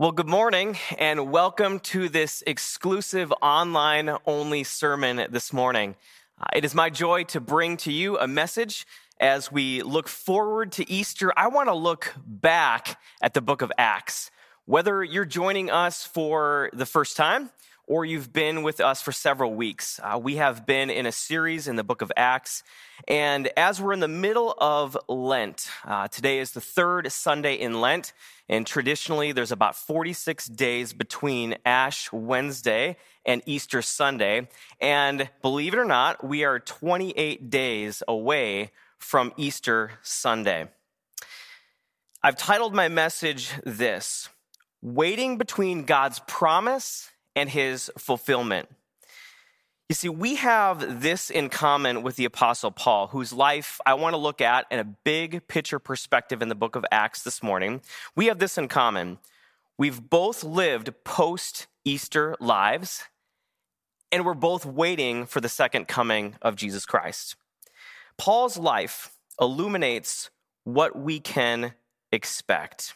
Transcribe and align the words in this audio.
Well, 0.00 0.12
good 0.12 0.28
morning 0.28 0.76
and 0.96 1.32
welcome 1.32 1.80
to 1.80 2.08
this 2.08 2.44
exclusive 2.46 3.32
online 3.42 4.08
only 4.26 4.62
sermon 4.62 5.26
this 5.32 5.52
morning. 5.52 5.96
Uh, 6.40 6.44
it 6.54 6.64
is 6.64 6.72
my 6.72 6.88
joy 6.88 7.24
to 7.24 7.40
bring 7.40 7.76
to 7.78 7.90
you 7.90 8.16
a 8.16 8.28
message 8.28 8.86
as 9.18 9.50
we 9.50 9.82
look 9.82 10.06
forward 10.06 10.70
to 10.74 10.88
Easter. 10.88 11.32
I 11.36 11.48
want 11.48 11.68
to 11.68 11.74
look 11.74 12.14
back 12.24 13.00
at 13.20 13.34
the 13.34 13.40
book 13.40 13.60
of 13.60 13.72
Acts. 13.76 14.30
Whether 14.66 15.02
you're 15.02 15.24
joining 15.24 15.68
us 15.68 16.04
for 16.04 16.70
the 16.72 16.86
first 16.86 17.16
time 17.16 17.50
or 17.88 18.04
you've 18.04 18.32
been 18.34 18.62
with 18.62 18.80
us 18.80 19.00
for 19.00 19.12
several 19.12 19.54
weeks, 19.54 19.98
uh, 20.02 20.18
we 20.22 20.36
have 20.36 20.66
been 20.66 20.90
in 20.90 21.06
a 21.06 21.12
series 21.12 21.66
in 21.66 21.76
the 21.76 21.82
book 21.82 22.02
of 22.02 22.12
Acts. 22.18 22.62
And 23.08 23.48
as 23.56 23.80
we're 23.80 23.94
in 23.94 24.00
the 24.00 24.06
middle 24.06 24.54
of 24.58 24.96
Lent, 25.08 25.70
uh, 25.86 26.06
today 26.08 26.38
is 26.38 26.52
the 26.52 26.60
third 26.60 27.10
Sunday 27.10 27.54
in 27.54 27.80
Lent. 27.80 28.12
And 28.46 28.66
traditionally, 28.66 29.32
there's 29.32 29.52
about 29.52 29.74
46 29.74 30.48
days 30.48 30.92
between 30.92 31.56
Ash 31.64 32.12
Wednesday 32.12 32.98
and 33.24 33.40
Easter 33.46 33.80
Sunday. 33.80 34.48
And 34.82 35.30
believe 35.40 35.72
it 35.72 35.78
or 35.78 35.86
not, 35.86 36.22
we 36.22 36.44
are 36.44 36.58
28 36.58 37.48
days 37.48 38.02
away 38.06 38.70
from 38.98 39.32
Easter 39.38 39.92
Sunday. 40.02 40.68
I've 42.22 42.36
titled 42.36 42.74
my 42.74 42.88
message 42.88 43.50
this 43.64 44.28
Waiting 44.82 45.38
Between 45.38 45.84
God's 45.84 46.20
Promise 46.26 47.10
and 47.38 47.48
His 47.48 47.90
Fulfillment. 47.96 48.68
You 49.88 49.94
see, 49.94 50.08
we 50.08 50.34
have 50.34 51.00
this 51.00 51.30
in 51.30 51.48
common 51.48 52.02
with 52.02 52.16
the 52.16 52.24
Apostle 52.24 52.72
Paul, 52.72 53.06
whose 53.06 53.32
life 53.32 53.80
I 53.86 53.94
want 53.94 54.14
to 54.14 54.18
look 54.18 54.40
at 54.40 54.66
in 54.70 54.80
a 54.80 54.84
big 54.84 55.46
picture 55.46 55.78
perspective 55.78 56.42
in 56.42 56.48
the 56.48 56.54
book 56.54 56.74
of 56.76 56.84
Acts 56.90 57.22
this 57.22 57.42
morning. 57.42 57.80
We 58.16 58.26
have 58.26 58.38
this 58.38 58.58
in 58.58 58.68
common. 58.68 59.18
We've 59.78 60.10
both 60.10 60.42
lived 60.42 60.92
post 61.04 61.68
Easter 61.84 62.34
lives, 62.40 63.04
and 64.10 64.26
we're 64.26 64.34
both 64.34 64.66
waiting 64.66 65.24
for 65.24 65.40
the 65.40 65.48
second 65.48 65.86
coming 65.86 66.34
of 66.42 66.56
Jesus 66.56 66.84
Christ. 66.84 67.36
Paul's 68.18 68.58
life 68.58 69.12
illuminates 69.40 70.28
what 70.64 70.98
we 70.98 71.20
can 71.20 71.72
expect. 72.10 72.94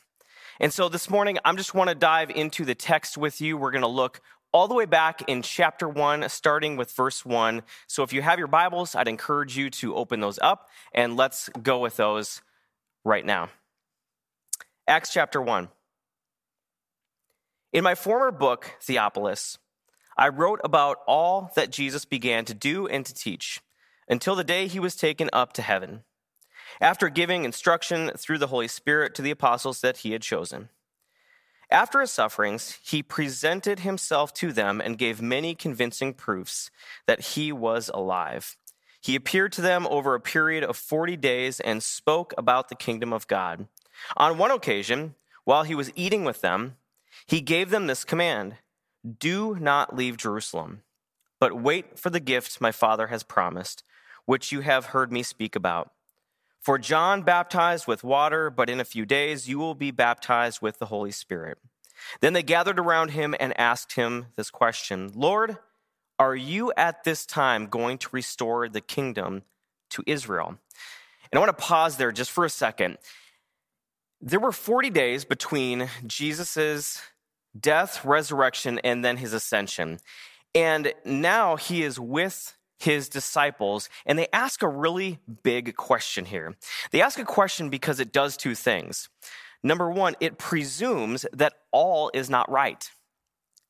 And 0.61 0.72
so 0.72 0.88
this 0.88 1.09
morning, 1.09 1.38
I 1.44 1.48
am 1.48 1.56
just 1.56 1.75
want 1.75 1.88
to 1.88 1.94
dive 1.94 2.31
into 2.31 2.64
the 2.64 2.75
text 2.75 3.16
with 3.16 3.41
you. 3.41 3.56
We're 3.56 3.70
going 3.70 3.83
to 3.83 3.88
look 3.88 4.20
all 4.53 4.69
the 4.69 4.75
way 4.75 4.84
back 4.84 5.22
in 5.28 5.42
chapter 5.42 5.89
1, 5.89 6.28
starting 6.28 6.77
with 6.77 6.92
verse 6.92 7.25
1. 7.25 7.62
So 7.86 8.03
if 8.03 8.12
you 8.12 8.22
have 8.22 8.39
your 8.39 8.48
Bibles, 8.48 8.94
I'd 8.94 9.09
encourage 9.09 9.56
you 9.56 9.70
to 9.70 9.94
open 9.94 10.20
those 10.20 10.39
up 10.42 10.69
and 10.94 11.17
let's 11.17 11.48
go 11.62 11.78
with 11.78 11.97
those 11.97 12.42
right 13.05 13.25
now. 13.25 13.48
Acts 14.86 15.12
chapter 15.12 15.41
1. 15.41 15.69
In 17.72 17.83
my 17.83 17.94
former 17.94 18.31
book, 18.31 18.77
Theophilus, 18.83 19.59
I 20.17 20.28
wrote 20.28 20.61
about 20.62 20.98
all 21.06 21.50
that 21.56 21.70
Jesus 21.70 22.05
began 22.05 22.44
to 22.44 22.55
do 22.55 22.87
and 22.87 23.06
to 23.06 23.14
teach 23.14 23.61
until 24.09 24.34
the 24.34 24.44
day 24.44 24.66
he 24.66 24.78
was 24.78 24.94
taken 24.94 25.31
up 25.33 25.55
to 25.55 25.62
heaven, 25.62 26.03
after 26.81 27.09
giving 27.09 27.47
instruction 27.47 28.11
through 28.19 28.37
the 28.37 28.48
Holy 28.48 28.69
Spirit 28.69 29.14
to 29.14 29.22
the 29.22 29.31
apostles 29.31 29.81
that 29.81 29.98
he 29.98 30.12
had 30.12 30.20
chosen. 30.20 30.69
After 31.73 32.03
his 32.03 32.11
sufferings, 32.11 32.78
he 32.84 33.03
presented 33.03 33.81
himself 33.81 34.34
to 34.34 34.53
them 34.53 34.78
and 34.78 34.98
gave 34.98 35.23
many 35.23 35.55
convincing 35.55 36.12
proofs 36.12 36.70
that 37.06 37.20
he 37.20 37.51
was 37.51 37.91
alive. 37.95 38.59
He 39.01 39.17
appeared 39.17 39.53
to 39.53 39.62
them 39.62 39.87
over 39.87 40.15
a 40.15 40.20
period 40.20 40.65
of 40.65 40.77
40 40.77 41.17
days 41.17 41.61
and 41.61 41.83
spoke 41.83 42.34
about 42.37 42.69
the 42.69 42.75
kingdom 42.75 43.11
of 43.11 43.27
God. 43.27 43.69
On 44.19 44.37
one 44.37 44.50
occasion, 44.50 45.15
while 45.45 45.62
he 45.62 45.75
was 45.75 45.91
eating 45.95 46.25
with 46.25 46.43
them, 46.43 46.77
he 47.27 47.41
gave 47.41 47.70
them 47.70 47.87
this 47.87 48.05
command 48.05 48.56
Do 49.19 49.56
not 49.59 49.97
leave 49.97 50.19
Jerusalem, 50.19 50.83
but 51.41 51.59
wait 51.59 51.98
for 51.98 52.11
the 52.11 52.20
gift 52.20 52.61
my 52.61 52.70
Father 52.70 53.06
has 53.06 53.23
promised, 53.23 53.83
which 54.27 54.53
you 54.53 54.61
have 54.61 54.87
heard 54.87 55.11
me 55.11 55.22
speak 55.22 55.56
about. 55.56 55.91
For 56.62 56.78
John 56.78 57.23
baptized 57.23 57.89
with 57.89 58.05
water, 58.05 58.49
but 58.49 58.71
in 58.71 58.78
a 58.78 58.84
few 58.84 59.05
days 59.05 59.49
you 59.49 59.59
will 59.59 59.75
be 59.75 59.91
baptized 59.91 60.62
with 60.62 60.78
the 60.78 60.87
Holy 60.87 61.11
Spirit. 61.11 61.59
Then 62.21 62.33
they 62.33 62.45
gathered 62.45 62.78
around 62.78 63.11
him 63.11 63.34
and 63.39 63.59
asked 63.59 63.93
him 63.93 64.27
this 64.37 64.50
question 64.50 65.12
Lord, 65.15 65.59
are 66.21 66.37
you 66.37 66.73
at 66.77 67.03
this 67.03 67.27
time 67.27 67.67
going 67.67 67.99
to 67.99 68.09
restore 68.12 68.69
the 68.69 68.81
kingdom 68.81 69.43
to 69.91 70.05
Israel? 70.06 70.56
And 71.31 71.39
I 71.39 71.41
want 71.41 71.49
to 71.49 71.65
pause 71.65 71.97
there 71.97 72.12
just 72.12 72.31
for 72.31 72.45
a 72.45 72.50
second. 72.50 72.99
There 74.21 74.39
were 74.39 74.53
40 74.53 74.91
days 74.91 75.25
between 75.25 75.89
Jesus' 76.06 77.03
death, 77.59 78.05
resurrection, 78.05 78.79
and 78.84 79.05
then 79.05 79.17
his 79.17 79.33
ascension. 79.33 79.99
And 80.55 80.93
now 81.05 81.56
he 81.56 81.83
is 81.83 81.99
with 81.99 82.55
his 82.82 83.09
disciples, 83.09 83.88
and 84.04 84.19
they 84.19 84.26
ask 84.32 84.62
a 84.62 84.69
really 84.69 85.19
big 85.43 85.76
question 85.76 86.25
here. 86.25 86.56
They 86.91 87.00
ask 87.00 87.19
a 87.19 87.25
question 87.25 87.70
because 87.70 88.00
it 88.00 88.12
does 88.12 88.37
two 88.37 88.54
things. 88.54 89.09
Number 89.62 89.88
one, 89.88 90.16
it 90.19 90.38
presumes 90.38 91.25
that 91.32 91.54
all 91.70 92.10
is 92.12 92.28
not 92.28 92.50
right. 92.50 92.91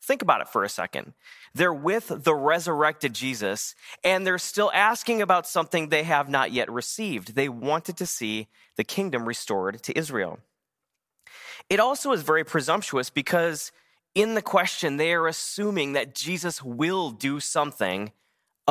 Think 0.02 0.22
about 0.22 0.40
it 0.40 0.48
for 0.48 0.64
a 0.64 0.68
second. 0.68 1.12
They're 1.54 1.74
with 1.74 2.24
the 2.24 2.34
resurrected 2.34 3.12
Jesus, 3.12 3.74
and 4.02 4.26
they're 4.26 4.38
still 4.38 4.70
asking 4.72 5.20
about 5.20 5.46
something 5.46 5.88
they 5.88 6.04
have 6.04 6.30
not 6.30 6.50
yet 6.50 6.72
received. 6.72 7.34
They 7.34 7.50
wanted 7.50 7.98
to 7.98 8.06
see 8.06 8.48
the 8.76 8.84
kingdom 8.84 9.26
restored 9.26 9.82
to 9.82 9.96
Israel. 9.96 10.38
It 11.68 11.78
also 11.78 12.12
is 12.12 12.22
very 12.22 12.44
presumptuous 12.44 13.10
because 13.10 13.72
in 14.14 14.34
the 14.34 14.42
question, 14.42 14.96
they 14.96 15.12
are 15.12 15.26
assuming 15.26 15.92
that 15.92 16.14
Jesus 16.14 16.62
will 16.62 17.10
do 17.10 17.38
something 17.40 18.12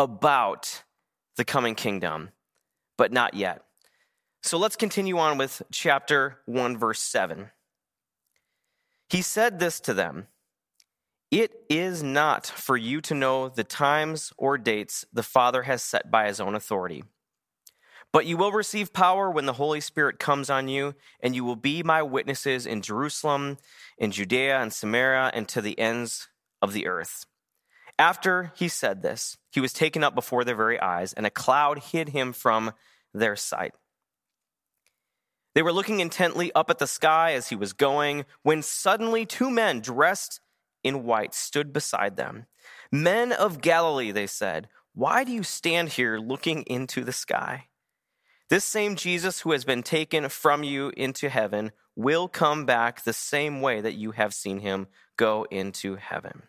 about 0.02 0.84
the 1.38 1.46
coming 1.46 1.76
kingdom, 1.76 2.32
but 2.98 3.12
not 3.12 3.36
yet. 3.36 3.62
So 4.42 4.58
let's 4.58 4.76
continue 4.76 5.20
on 5.20 5.38
with 5.38 5.62
chapter 5.72 6.40
1, 6.48 6.78
verse 6.78 7.00
7. 7.00 7.52
He 9.10 9.22
said 9.22 9.60
this 9.60 9.80
to 9.82 9.94
them 9.94 10.28
It 11.30 11.52
is 11.70 12.02
not 12.02 12.48
for 12.48 12.76
you 12.76 13.00
to 13.02 13.14
know 13.14 13.48
the 13.48 13.64
times 13.64 14.34
or 14.38 14.58
dates 14.58 15.06
the 15.14 15.24
Father 15.24 15.64
has 15.64 15.84
set 15.84 16.10
by 16.10 16.28
his 16.28 16.40
own 16.40 16.56
authority. 16.56 17.04
But 18.12 18.26
you 18.26 18.36
will 18.36 18.52
receive 18.52 18.92
power 18.92 19.30
when 19.30 19.46
the 19.46 19.54
Holy 19.54 19.80
Spirit 19.80 20.20
comes 20.20 20.50
on 20.50 20.68
you, 20.68 20.96
and 21.22 21.36
you 21.36 21.46
will 21.46 21.56
be 21.56 21.84
my 21.84 22.02
witnesses 22.02 22.66
in 22.66 22.82
Jerusalem, 22.82 23.58
in 23.98 24.12
Judea 24.12 24.60
and 24.60 24.74
Samaria, 24.74 25.32
and 25.34 25.48
to 25.48 25.62
the 25.62 25.80
ends 25.80 26.28
of 26.62 26.74
the 26.74 26.88
earth. 26.88 27.26
After 28.02 28.52
he 28.56 28.68
said 28.68 29.04
this, 29.04 29.38
he 29.52 29.60
was 29.60 29.74
taken 29.74 30.04
up 30.04 30.16
before 30.16 30.44
their 30.44 30.56
very 30.56 30.80
eyes, 30.80 31.14
and 31.14 31.24
a 31.24 31.30
cloud 31.30 31.78
hid 31.78 32.10
him 32.10 32.34
from 32.34 32.72
their 33.14 33.36
sight. 33.36 33.74
They 35.54 35.62
were 35.62 35.72
looking 35.72 36.00
intently 36.00 36.52
up 36.54 36.72
at 36.72 36.80
the 36.80 36.88
sky 36.88 37.34
as 37.34 37.50
he 37.50 37.56
was 37.56 37.74
going, 37.74 38.26
when 38.42 38.64
suddenly 38.64 39.28
two 39.28 39.52
men 39.52 39.82
dressed 39.82 40.40
in 40.84 41.04
white 41.04 41.36
stood 41.36 41.72
beside 41.72 42.18
them. 42.18 42.48
Men 42.92 43.32
of 43.32 43.62
Galilee, 43.62 44.10
they 44.10 44.26
said, 44.26 44.68
why 44.96 45.24
do 45.24 45.32
you 45.32 45.44
stand 45.44 45.90
here 45.90 46.18
looking 46.18 46.64
into 46.64 47.04
the 47.04 47.14
sky? 47.14 47.68
This 48.50 48.66
same 48.66 48.96
Jesus 48.96 49.42
who 49.42 49.52
has 49.52 49.64
been 49.64 49.84
taken 49.84 50.28
from 50.30 50.64
you 50.64 50.92
into 50.98 51.30
heaven 51.30 51.72
will 51.96 52.28
come 52.28 52.66
back 52.66 53.04
the 53.04 53.14
same 53.14 53.62
way 53.62 53.80
that 53.80 53.94
you 53.94 54.10
have 54.10 54.34
seen 54.34 54.58
him 54.58 54.88
go 55.18 55.46
into 55.52 55.98
heaven. 55.98 56.42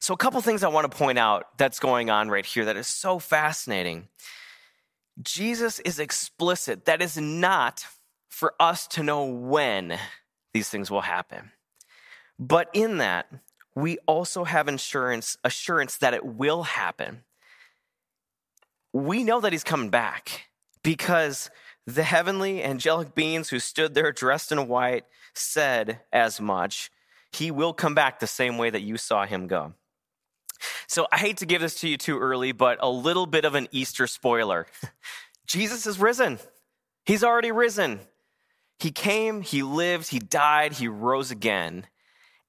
So, 0.00 0.14
a 0.14 0.16
couple 0.16 0.40
things 0.40 0.62
I 0.62 0.68
want 0.68 0.90
to 0.90 0.96
point 0.96 1.18
out 1.18 1.46
that's 1.58 1.80
going 1.80 2.08
on 2.08 2.28
right 2.28 2.46
here 2.46 2.64
that 2.66 2.76
is 2.76 2.86
so 2.86 3.18
fascinating. 3.18 4.08
Jesus 5.20 5.80
is 5.80 5.98
explicit. 5.98 6.84
That 6.84 7.02
is 7.02 7.16
not 7.16 7.84
for 8.28 8.54
us 8.60 8.86
to 8.88 9.02
know 9.02 9.24
when 9.24 9.98
these 10.54 10.68
things 10.68 10.90
will 10.90 11.00
happen. 11.00 11.50
But 12.38 12.70
in 12.72 12.98
that, 12.98 13.26
we 13.74 13.98
also 14.06 14.44
have 14.44 14.68
insurance, 14.68 15.36
assurance 15.42 15.96
that 15.98 16.14
it 16.14 16.24
will 16.24 16.62
happen. 16.62 17.24
We 18.92 19.24
know 19.24 19.40
that 19.40 19.52
he's 19.52 19.64
coming 19.64 19.90
back 19.90 20.48
because 20.82 21.50
the 21.86 22.02
heavenly 22.02 22.62
angelic 22.62 23.14
beings 23.14 23.48
who 23.48 23.58
stood 23.58 23.94
there 23.94 24.12
dressed 24.12 24.52
in 24.52 24.68
white 24.68 25.04
said 25.34 26.00
as 26.12 26.40
much. 26.40 26.90
He 27.32 27.50
will 27.50 27.72
come 27.72 27.94
back 27.94 28.20
the 28.20 28.26
same 28.26 28.58
way 28.58 28.70
that 28.70 28.82
you 28.82 28.96
saw 28.96 29.26
him 29.26 29.46
go. 29.46 29.74
So 30.86 31.06
I 31.12 31.18
hate 31.18 31.38
to 31.38 31.46
give 31.46 31.60
this 31.60 31.80
to 31.80 31.88
you 31.88 31.96
too 31.96 32.18
early, 32.18 32.52
but 32.52 32.78
a 32.80 32.90
little 32.90 33.26
bit 33.26 33.44
of 33.44 33.54
an 33.54 33.68
Easter 33.72 34.06
spoiler. 34.06 34.66
Jesus 35.46 35.86
is 35.86 35.98
risen. 35.98 36.38
He's 37.04 37.24
already 37.24 37.52
risen. 37.52 38.00
He 38.78 38.90
came, 38.90 39.42
he 39.42 39.62
lived, 39.62 40.08
he 40.08 40.18
died, 40.18 40.74
he 40.74 40.88
rose 40.88 41.30
again. 41.30 41.86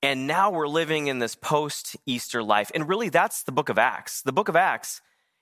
And 0.01 0.27
now 0.27 0.51
we're 0.51 0.67
living 0.67 1.07
in 1.07 1.19
this 1.19 1.35
post 1.35 1.97
Easter 2.05 2.41
life. 2.43 2.71
And 2.73 2.87
really, 2.87 3.09
that's 3.09 3.43
the 3.43 3.51
book 3.51 3.69
of 3.69 3.77
Acts. 3.77 4.21
The 4.21 4.31
book 4.31 4.47
of 4.47 4.55
Acts 4.55 5.01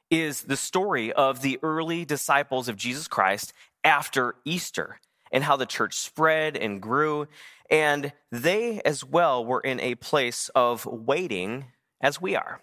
is 0.10 0.44
the 0.44 0.58
story 0.58 1.12
of 1.12 1.42
the 1.42 1.60
early 1.62 2.06
disciples 2.06 2.70
of 2.70 2.78
Jesus 2.78 3.08
Christ 3.08 3.54
after 3.84 4.36
Easter. 4.46 5.00
and 5.30 5.44
how 5.44 5.58
the 5.58 5.66
church 5.66 5.94
spread 5.96 6.56
and 6.56 6.82
grew. 6.82 7.28
And 7.70 8.14
they 8.32 8.82
as 8.86 9.04
well 9.04 9.44
were 9.44 9.60
in 9.60 9.80
a 9.82 9.96
place 9.96 10.50
of 10.56 10.86
waiting 10.86 11.66
as 12.02 12.22
we 12.22 12.36
are. 12.36 12.62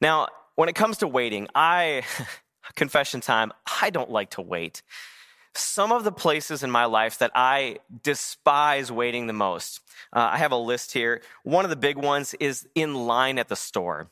Now, 0.00 0.28
when 0.54 0.68
it 0.68 0.74
comes 0.74 0.98
to 0.98 1.08
waiting, 1.08 1.48
I, 1.54 2.02
confession 2.74 3.20
time, 3.20 3.52
I 3.80 3.90
don't 3.90 4.10
like 4.10 4.30
to 4.30 4.42
wait. 4.42 4.82
Some 5.54 5.90
of 5.90 6.04
the 6.04 6.12
places 6.12 6.62
in 6.62 6.70
my 6.70 6.84
life 6.84 7.18
that 7.18 7.32
I 7.34 7.78
despise 8.02 8.92
waiting 8.92 9.26
the 9.26 9.32
most, 9.32 9.80
uh, 10.12 10.30
I 10.32 10.38
have 10.38 10.52
a 10.52 10.56
list 10.56 10.92
here. 10.92 11.22
One 11.42 11.64
of 11.64 11.70
the 11.70 11.76
big 11.76 11.96
ones 11.96 12.34
is 12.34 12.68
in 12.74 12.94
line 12.94 13.38
at 13.38 13.48
the 13.48 13.56
store 13.56 14.08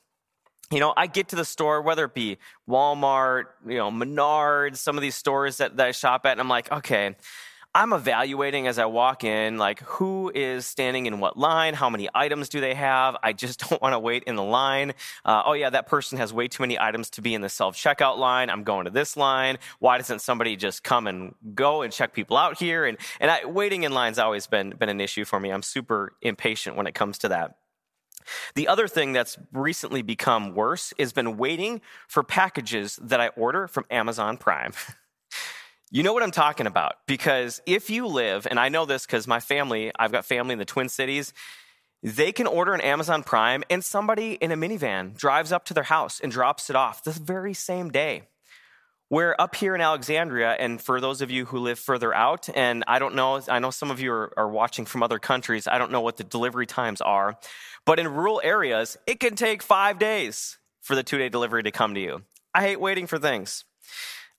you 0.70 0.80
know, 0.80 0.92
I 0.96 1.06
get 1.06 1.28
to 1.28 1.36
the 1.36 1.44
store, 1.44 1.80
whether 1.80 2.04
it 2.04 2.14
be 2.14 2.38
Walmart, 2.68 3.44
you 3.66 3.78
know, 3.78 3.90
Menards, 3.90 4.76
some 4.76 4.96
of 4.96 5.02
these 5.02 5.14
stores 5.14 5.58
that, 5.58 5.76
that 5.76 5.86
I 5.86 5.92
shop 5.92 6.26
at, 6.26 6.32
and 6.32 6.40
I'm 6.40 6.48
like, 6.48 6.70
okay, 6.70 7.16
I'm 7.74 7.92
evaluating 7.92 8.66
as 8.66 8.78
I 8.78 8.86
walk 8.86 9.24
in, 9.24 9.58
like 9.58 9.80
who 9.80 10.32
is 10.34 10.66
standing 10.66 11.06
in 11.06 11.20
what 11.20 11.36
line, 11.36 11.74
how 11.74 11.90
many 11.90 12.08
items 12.14 12.48
do 12.48 12.60
they 12.60 12.74
have. 12.74 13.16
I 13.22 13.32
just 13.32 13.60
don't 13.68 13.80
want 13.82 13.92
to 13.92 13.98
wait 13.98 14.24
in 14.24 14.36
the 14.36 14.42
line. 14.42 14.94
Uh, 15.24 15.42
oh 15.44 15.52
yeah, 15.52 15.70
that 15.70 15.86
person 15.86 16.18
has 16.18 16.32
way 16.32 16.48
too 16.48 16.62
many 16.62 16.78
items 16.78 17.10
to 17.10 17.22
be 17.22 17.34
in 17.34 17.42
the 17.42 17.48
self 17.48 17.76
checkout 17.76 18.16
line. 18.16 18.48
I'm 18.48 18.64
going 18.64 18.86
to 18.86 18.90
this 18.90 19.16
line. 19.16 19.58
Why 19.78 19.98
doesn't 19.98 20.20
somebody 20.20 20.56
just 20.56 20.82
come 20.82 21.06
and 21.06 21.34
go 21.54 21.82
and 21.82 21.92
check 21.92 22.14
people 22.14 22.36
out 22.36 22.58
here? 22.58 22.86
And 22.86 22.96
and 23.20 23.30
I, 23.30 23.44
waiting 23.44 23.82
in 23.82 23.92
lines 23.92 24.18
always 24.18 24.46
been 24.46 24.70
been 24.70 24.88
an 24.88 25.00
issue 25.00 25.24
for 25.24 25.38
me. 25.38 25.50
I'm 25.50 25.62
super 25.62 26.14
impatient 26.22 26.76
when 26.76 26.86
it 26.86 26.94
comes 26.94 27.18
to 27.18 27.28
that. 27.28 27.56
The 28.54 28.68
other 28.68 28.88
thing 28.88 29.12
that's 29.12 29.38
recently 29.52 30.02
become 30.02 30.54
worse 30.54 30.92
is 30.98 31.12
been 31.12 31.36
waiting 31.36 31.80
for 32.08 32.22
packages 32.22 32.98
that 33.02 33.20
I 33.20 33.28
order 33.28 33.68
from 33.68 33.84
Amazon 33.90 34.36
Prime. 34.36 34.72
you 35.90 36.02
know 36.02 36.12
what 36.12 36.22
I'm 36.22 36.30
talking 36.30 36.66
about 36.66 36.96
because 37.06 37.62
if 37.66 37.88
you 37.88 38.06
live, 38.06 38.46
and 38.48 38.60
I 38.60 38.68
know 38.68 38.84
this 38.84 39.06
because 39.06 39.26
my 39.26 39.40
family, 39.40 39.90
I've 39.98 40.12
got 40.12 40.24
family 40.24 40.52
in 40.52 40.58
the 40.58 40.64
Twin 40.64 40.88
Cities, 40.88 41.32
they 42.02 42.30
can 42.30 42.46
order 42.46 42.74
an 42.74 42.80
Amazon 42.80 43.22
Prime 43.22 43.64
and 43.70 43.84
somebody 43.84 44.34
in 44.34 44.52
a 44.52 44.56
minivan 44.56 45.16
drives 45.16 45.50
up 45.50 45.64
to 45.66 45.74
their 45.74 45.84
house 45.84 46.20
and 46.20 46.30
drops 46.30 46.70
it 46.70 46.76
off 46.76 47.04
the 47.04 47.10
very 47.10 47.54
same 47.54 47.90
day. 47.90 48.22
We're 49.10 49.34
up 49.38 49.56
here 49.56 49.74
in 49.74 49.80
Alexandria, 49.80 50.50
and 50.50 50.82
for 50.82 51.00
those 51.00 51.22
of 51.22 51.30
you 51.30 51.46
who 51.46 51.60
live 51.60 51.78
further 51.78 52.14
out, 52.14 52.50
and 52.54 52.84
I 52.86 52.98
don't 52.98 53.14
know, 53.14 53.40
I 53.48 53.58
know 53.58 53.70
some 53.70 53.90
of 53.90 54.00
you 54.00 54.12
are, 54.12 54.34
are, 54.36 54.50
watching 54.50 54.84
from 54.84 55.02
other 55.02 55.18
countries, 55.18 55.66
I 55.66 55.78
don't 55.78 55.90
know 55.90 56.02
what 56.02 56.18
the 56.18 56.24
delivery 56.24 56.66
times 56.66 57.00
are, 57.00 57.38
but 57.86 57.98
in 57.98 58.06
rural 58.06 58.38
areas, 58.44 58.98
it 59.06 59.18
can 59.18 59.34
take 59.34 59.62
five 59.62 59.98
days 59.98 60.58
for 60.82 60.94
the 60.94 61.02
two 61.02 61.16
day 61.16 61.30
delivery 61.30 61.62
to 61.62 61.70
come 61.70 61.94
to 61.94 62.00
you. 62.00 62.22
I 62.54 62.60
hate 62.60 62.80
waiting 62.80 63.06
for 63.06 63.18
things. 63.18 63.64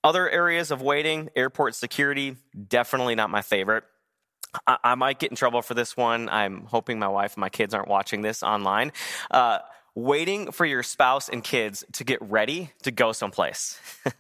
Other 0.04 0.30
areas 0.30 0.72
of 0.72 0.82
waiting, 0.82 1.30
airport 1.36 1.76
security, 1.76 2.38
definitely 2.68 3.16
not 3.16 3.30
my 3.30 3.42
favorite. 3.42 3.84
I, 4.66 4.78
I 4.84 4.96
might 4.96 5.20
get 5.20 5.32
in 5.32 5.36
trouble 5.36 5.62
for 5.62 5.74
this 5.74 5.98
one. 5.98 6.30
I'm 6.30 6.66
hoping 6.66 7.00
my 7.00 7.08
wife 7.08 7.36
and 7.36 7.42
my 7.42 7.50
kids 7.50 7.74
aren't 7.74 7.90
watching 7.90 8.22
this 8.22 8.42
online. 8.42 8.92
Uh, 9.30 9.60
waiting 9.96 10.52
for 10.52 10.66
your 10.66 10.84
spouse 10.84 11.30
and 11.30 11.44
kids 11.44 11.84
to 11.94 12.04
get 12.04 12.22
ready 12.22 12.72
to 12.84 12.92
go 12.92 13.12
someplace. 13.12 13.80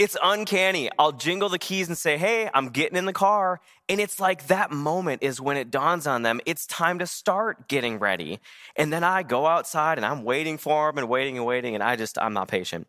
It's 0.00 0.16
uncanny. 0.22 0.88
I'll 0.98 1.12
jingle 1.12 1.50
the 1.50 1.58
keys 1.58 1.88
and 1.88 1.98
say, 1.98 2.16
Hey, 2.16 2.48
I'm 2.54 2.70
getting 2.70 2.96
in 2.96 3.04
the 3.04 3.12
car. 3.12 3.60
And 3.86 4.00
it's 4.00 4.18
like 4.18 4.46
that 4.46 4.70
moment 4.70 5.22
is 5.22 5.42
when 5.42 5.58
it 5.58 5.70
dawns 5.70 6.06
on 6.06 6.22
them. 6.22 6.40
It's 6.46 6.66
time 6.66 7.00
to 7.00 7.06
start 7.06 7.68
getting 7.68 7.98
ready. 7.98 8.40
And 8.76 8.90
then 8.90 9.04
I 9.04 9.22
go 9.22 9.46
outside 9.46 9.98
and 9.98 10.06
I'm 10.06 10.24
waiting 10.24 10.56
for 10.56 10.90
them 10.90 10.96
and 10.96 11.06
waiting 11.06 11.36
and 11.36 11.44
waiting. 11.44 11.74
And 11.74 11.84
I 11.84 11.96
just, 11.96 12.16
I'm 12.18 12.32
not 12.32 12.48
patient. 12.48 12.86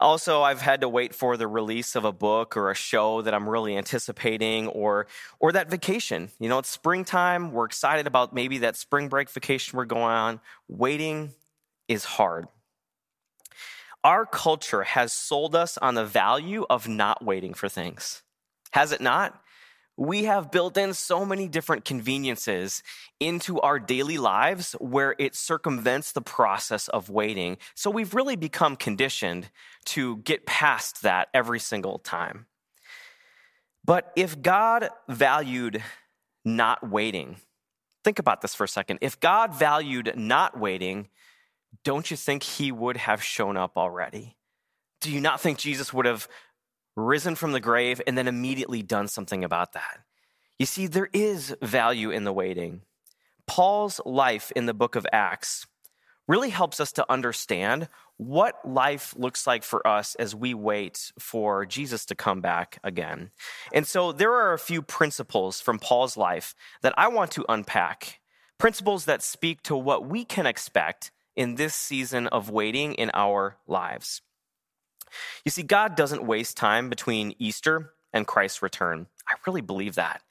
Also, 0.00 0.42
I've 0.42 0.60
had 0.60 0.82
to 0.82 0.88
wait 0.88 1.14
for 1.14 1.36
the 1.36 1.48
release 1.48 1.96
of 1.96 2.04
a 2.04 2.12
book 2.12 2.56
or 2.56 2.70
a 2.70 2.74
show 2.74 3.22
that 3.22 3.34
I'm 3.34 3.48
really 3.48 3.76
anticipating 3.76 4.68
or 4.68 5.08
or 5.40 5.52
that 5.52 5.68
vacation. 5.68 6.30
You 6.38 6.48
know, 6.48 6.58
it's 6.58 6.68
springtime. 6.68 7.52
We're 7.52 7.64
excited 7.64 8.06
about 8.06 8.32
maybe 8.32 8.58
that 8.58 8.76
spring 8.76 9.08
break 9.08 9.28
vacation 9.28 9.76
we're 9.76 9.86
going 9.86 10.04
on. 10.04 10.40
Waiting 10.68 11.34
is 11.88 12.04
hard. 12.04 12.46
Our 14.04 14.24
culture 14.24 14.84
has 14.84 15.12
sold 15.12 15.56
us 15.56 15.76
on 15.78 15.94
the 15.94 16.04
value 16.04 16.64
of 16.70 16.86
not 16.86 17.24
waiting 17.24 17.52
for 17.52 17.68
things. 17.68 18.22
Has 18.70 18.92
it 18.92 19.00
not? 19.00 19.40
We 20.00 20.24
have 20.24 20.52
built 20.52 20.76
in 20.76 20.94
so 20.94 21.24
many 21.24 21.48
different 21.48 21.84
conveniences 21.84 22.84
into 23.18 23.60
our 23.60 23.80
daily 23.80 24.16
lives 24.16 24.76
where 24.78 25.16
it 25.18 25.34
circumvents 25.34 26.12
the 26.12 26.20
process 26.22 26.86
of 26.86 27.10
waiting. 27.10 27.58
So 27.74 27.90
we've 27.90 28.14
really 28.14 28.36
become 28.36 28.76
conditioned 28.76 29.50
to 29.86 30.18
get 30.18 30.46
past 30.46 31.02
that 31.02 31.30
every 31.34 31.58
single 31.58 31.98
time. 31.98 32.46
But 33.84 34.12
if 34.14 34.40
God 34.40 34.88
valued 35.08 35.82
not 36.44 36.88
waiting, 36.88 37.38
think 38.04 38.20
about 38.20 38.40
this 38.40 38.54
for 38.54 38.62
a 38.64 38.68
second. 38.68 39.00
If 39.02 39.18
God 39.18 39.52
valued 39.52 40.12
not 40.14 40.56
waiting, 40.56 41.08
don't 41.82 42.08
you 42.08 42.16
think 42.16 42.44
he 42.44 42.70
would 42.70 42.98
have 42.98 43.20
shown 43.20 43.56
up 43.56 43.76
already? 43.76 44.36
Do 45.00 45.10
you 45.10 45.20
not 45.20 45.40
think 45.40 45.58
Jesus 45.58 45.92
would 45.92 46.06
have 46.06 46.28
risen 46.98 47.34
from 47.34 47.52
the 47.52 47.60
grave 47.60 48.02
and 48.06 48.18
then 48.18 48.28
immediately 48.28 48.82
done 48.82 49.08
something 49.08 49.44
about 49.44 49.72
that? 49.72 50.00
You 50.58 50.66
see, 50.66 50.86
there 50.86 51.08
is 51.12 51.54
value 51.62 52.10
in 52.10 52.24
the 52.24 52.32
waiting. 52.32 52.82
Paul's 53.46 54.00
life 54.04 54.52
in 54.54 54.66
the 54.66 54.74
book 54.74 54.96
of 54.96 55.06
Acts 55.12 55.66
really 56.26 56.50
helps 56.50 56.78
us 56.78 56.92
to 56.92 57.10
understand 57.10 57.88
what 58.18 58.56
life 58.68 59.14
looks 59.16 59.46
like 59.46 59.62
for 59.62 59.86
us 59.86 60.14
as 60.16 60.34
we 60.34 60.52
wait 60.52 61.12
for 61.18 61.64
Jesus 61.64 62.04
to 62.06 62.14
come 62.14 62.40
back 62.40 62.78
again. 62.84 63.30
And 63.72 63.86
so 63.86 64.12
there 64.12 64.32
are 64.32 64.52
a 64.52 64.58
few 64.58 64.82
principles 64.82 65.60
from 65.60 65.78
Paul's 65.78 66.16
life 66.16 66.54
that 66.82 66.94
I 66.98 67.08
want 67.08 67.30
to 67.32 67.46
unpack, 67.48 68.20
principles 68.58 69.06
that 69.06 69.22
speak 69.22 69.62
to 69.62 69.76
what 69.76 70.06
we 70.06 70.24
can 70.24 70.46
expect 70.46 71.12
in 71.36 71.54
this 71.54 71.74
season 71.74 72.26
of 72.26 72.50
waiting 72.50 72.94
in 72.94 73.10
our 73.14 73.56
lives. 73.66 74.20
You 75.44 75.50
see, 75.50 75.62
God 75.62 75.96
doesn't 75.96 76.24
waste 76.24 76.56
time 76.56 76.88
between 76.88 77.34
Easter 77.38 77.92
and 78.12 78.26
Christ's 78.26 78.62
return. 78.62 79.06
I 79.26 79.34
really 79.46 79.60
believe 79.60 79.96
that. 79.96 80.22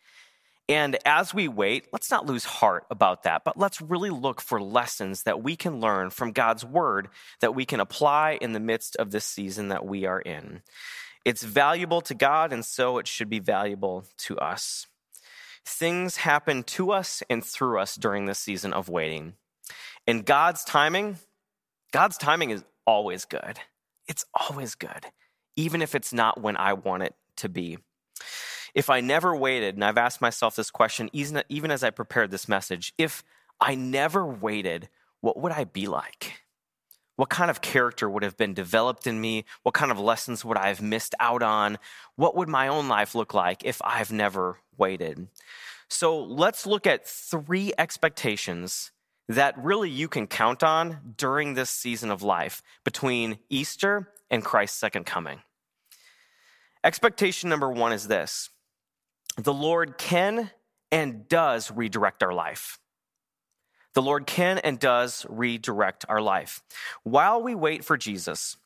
And 0.69 0.97
as 1.05 1.33
we 1.33 1.47
wait, 1.47 1.87
let's 1.93 2.11
not 2.11 2.25
lose 2.25 2.43
heart 2.43 2.85
about 2.91 3.23
that, 3.23 3.45
but 3.45 3.57
let's 3.57 3.81
really 3.81 4.09
look 4.09 4.41
for 4.41 4.61
lessons 4.61 5.23
that 5.23 5.41
we 5.41 5.55
can 5.55 5.79
learn 5.79 6.09
from 6.09 6.33
God's 6.33 6.65
word 6.65 7.07
that 7.39 7.55
we 7.55 7.65
can 7.65 7.79
apply 7.79 8.37
in 8.41 8.51
the 8.51 8.59
midst 8.59 8.97
of 8.97 9.11
this 9.11 9.23
season 9.23 9.69
that 9.69 9.85
we 9.85 10.05
are 10.05 10.19
in. 10.19 10.61
It's 11.23 11.43
valuable 11.43 12.01
to 12.01 12.15
God, 12.15 12.51
and 12.51 12.65
so 12.65 12.97
it 12.97 13.07
should 13.07 13.29
be 13.29 13.39
valuable 13.39 14.05
to 14.19 14.37
us. 14.39 14.87
Things 15.65 16.17
happen 16.17 16.63
to 16.63 16.91
us 16.91 17.23
and 17.29 17.43
through 17.43 17.79
us 17.79 17.95
during 17.95 18.25
this 18.25 18.39
season 18.39 18.73
of 18.73 18.89
waiting. 18.89 19.33
And 20.05 20.25
God's 20.25 20.63
timing, 20.63 21.17
God's 21.91 22.17
timing 22.17 22.51
is 22.51 22.63
always 22.85 23.25
good. 23.25 23.59
It's 24.07 24.25
always 24.33 24.75
good, 24.75 25.05
even 25.55 25.81
if 25.81 25.95
it's 25.95 26.13
not 26.13 26.41
when 26.41 26.57
I 26.57 26.73
want 26.73 27.03
it 27.03 27.15
to 27.37 27.49
be. 27.49 27.77
If 28.73 28.89
I 28.89 29.01
never 29.01 29.35
waited, 29.35 29.75
and 29.75 29.83
I've 29.83 29.97
asked 29.97 30.21
myself 30.21 30.55
this 30.55 30.71
question 30.71 31.09
even 31.13 31.71
as 31.71 31.83
I 31.83 31.89
prepared 31.89 32.31
this 32.31 32.47
message, 32.47 32.93
if 32.97 33.23
I 33.59 33.75
never 33.75 34.25
waited, 34.25 34.89
what 35.21 35.39
would 35.39 35.51
I 35.51 35.63
be 35.63 35.87
like? 35.87 36.41
What 37.15 37.29
kind 37.29 37.49
of 37.49 37.61
character 37.61 38.07
would 38.07 38.21
have 38.21 38.37
been 38.37 38.53
developed 38.53 39.07
in 39.07 39.19
me? 39.19 39.45
What 39.63 39.73
kind 39.73 39.91
of 39.91 39.99
lessons 39.99 40.45
would 40.45 40.57
I 40.57 40.67
have 40.67 40.81
missed 40.81 41.15
out 41.19 41.41
on? 41.41 41.79
What 42.15 42.35
would 42.35 42.47
my 42.47 42.67
own 42.67 42.87
life 42.87 43.15
look 43.15 43.33
like 43.33 43.65
if 43.65 43.81
I've 43.83 44.11
never 44.11 44.59
waited? 44.77 45.27
So 45.89 46.21
let's 46.21 46.67
look 46.67 46.85
at 46.85 47.07
three 47.07 47.73
expectations 47.77 48.91
that 49.27 49.57
really 49.57 49.89
you 49.89 50.07
can 50.07 50.27
count 50.27 50.63
on 50.63 51.13
during 51.17 51.53
this 51.53 51.69
season 51.69 52.11
of 52.11 52.23
life 52.23 52.61
between 52.83 53.39
Easter 53.49 54.09
and 54.29 54.43
Christ's 54.43 54.77
second 54.77 55.05
coming. 55.05 55.41
Expectation 56.83 57.49
number 57.49 57.69
one 57.69 57.91
is 57.91 58.07
this 58.07 58.49
the 59.37 59.53
Lord 59.53 59.97
can 59.97 60.51
and 60.91 61.27
does 61.27 61.71
redirect 61.71 62.23
our 62.23 62.33
life. 62.33 62.79
The 63.93 64.01
Lord 64.01 64.27
can 64.27 64.59
and 64.59 64.79
does 64.79 65.25
redirect 65.29 66.05
our 66.07 66.21
life. 66.21 66.61
While 67.03 67.41
we 67.41 67.55
wait 67.55 67.83
for 67.83 67.97
Jesus, 67.97 68.57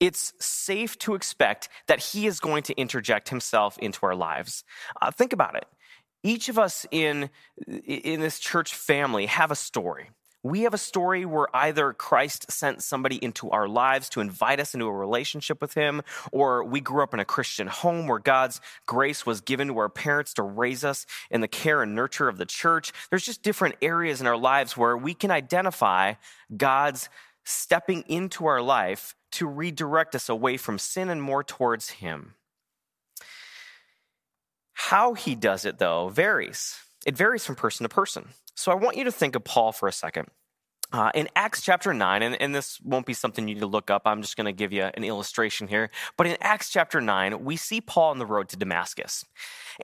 it's 0.00 0.32
safe 0.40 0.98
to 0.98 1.14
expect 1.14 1.68
that 1.86 2.00
he 2.00 2.26
is 2.26 2.40
going 2.40 2.64
to 2.64 2.74
interject 2.74 3.28
himself 3.28 3.78
into 3.78 4.04
our 4.04 4.16
lives. 4.16 4.64
Uh, 5.00 5.12
think 5.12 5.32
about 5.32 5.54
it 5.54 5.64
each 6.22 6.48
of 6.48 6.58
us 6.58 6.86
in, 6.90 7.30
in 7.66 8.20
this 8.20 8.38
church 8.38 8.74
family 8.74 9.26
have 9.26 9.50
a 9.50 9.56
story. 9.56 10.10
We 10.44 10.62
have 10.62 10.74
a 10.74 10.78
story 10.78 11.24
where 11.24 11.46
either 11.54 11.92
Christ 11.92 12.50
sent 12.50 12.82
somebody 12.82 13.16
into 13.24 13.50
our 13.50 13.68
lives 13.68 14.08
to 14.10 14.20
invite 14.20 14.58
us 14.58 14.74
into 14.74 14.86
a 14.86 14.92
relationship 14.92 15.60
with 15.60 15.74
Him, 15.74 16.02
or 16.32 16.64
we 16.64 16.80
grew 16.80 17.04
up 17.04 17.14
in 17.14 17.20
a 17.20 17.24
Christian 17.24 17.68
home 17.68 18.08
where 18.08 18.18
God's 18.18 18.60
grace 18.84 19.24
was 19.24 19.40
given 19.40 19.68
to 19.68 19.78
our 19.78 19.88
parents 19.88 20.34
to 20.34 20.42
raise 20.42 20.82
us 20.82 21.06
in 21.30 21.42
the 21.42 21.48
care 21.48 21.80
and 21.80 21.94
nurture 21.94 22.28
of 22.28 22.38
the 22.38 22.46
church. 22.46 22.92
There's 23.08 23.24
just 23.24 23.44
different 23.44 23.76
areas 23.80 24.20
in 24.20 24.26
our 24.26 24.36
lives 24.36 24.76
where 24.76 24.96
we 24.96 25.14
can 25.14 25.30
identify 25.30 26.14
God's 26.56 27.08
stepping 27.44 28.02
into 28.08 28.46
our 28.46 28.62
life 28.62 29.14
to 29.32 29.46
redirect 29.46 30.16
us 30.16 30.28
away 30.28 30.56
from 30.56 30.76
sin 30.76 31.08
and 31.08 31.22
more 31.22 31.44
towards 31.44 31.90
Him. 31.90 32.34
How 34.92 35.14
he 35.14 35.34
does 35.34 35.64
it, 35.64 35.78
though, 35.78 36.10
varies. 36.10 36.76
It 37.06 37.16
varies 37.16 37.46
from 37.46 37.56
person 37.56 37.84
to 37.84 37.88
person. 37.88 38.34
So 38.54 38.70
I 38.70 38.74
want 38.74 38.98
you 38.98 39.04
to 39.04 39.10
think 39.10 39.34
of 39.34 39.42
Paul 39.42 39.72
for 39.72 39.88
a 39.88 39.92
second. 39.92 40.28
Uh, 40.92 41.10
in 41.14 41.26
Acts 41.34 41.62
chapter 41.62 41.94
9, 41.94 42.22
and, 42.22 42.40
and, 42.40 42.54
this 42.54 42.78
won't 42.82 43.06
be 43.06 43.14
something 43.14 43.48
you 43.48 43.54
need 43.54 43.60
to 43.62 43.66
look 43.66 43.90
up, 43.90 44.02
I'm 44.04 44.20
just 44.20 44.36
going 44.36 44.44
to 44.44 44.52
give 44.52 44.74
you 44.74 44.82
an 44.82 45.04
illustration 45.04 45.66
here. 45.66 45.90
But 46.18 46.26
in 46.26 46.36
Acts 46.42 46.68
chapter 46.68 47.00
9, 47.00 47.42
we 47.42 47.56
see 47.56 47.80
Paul 47.80 48.10
on 48.10 48.18
the 48.18 48.26
road 48.26 48.50
to 48.50 48.58
Damascus. 48.58 49.24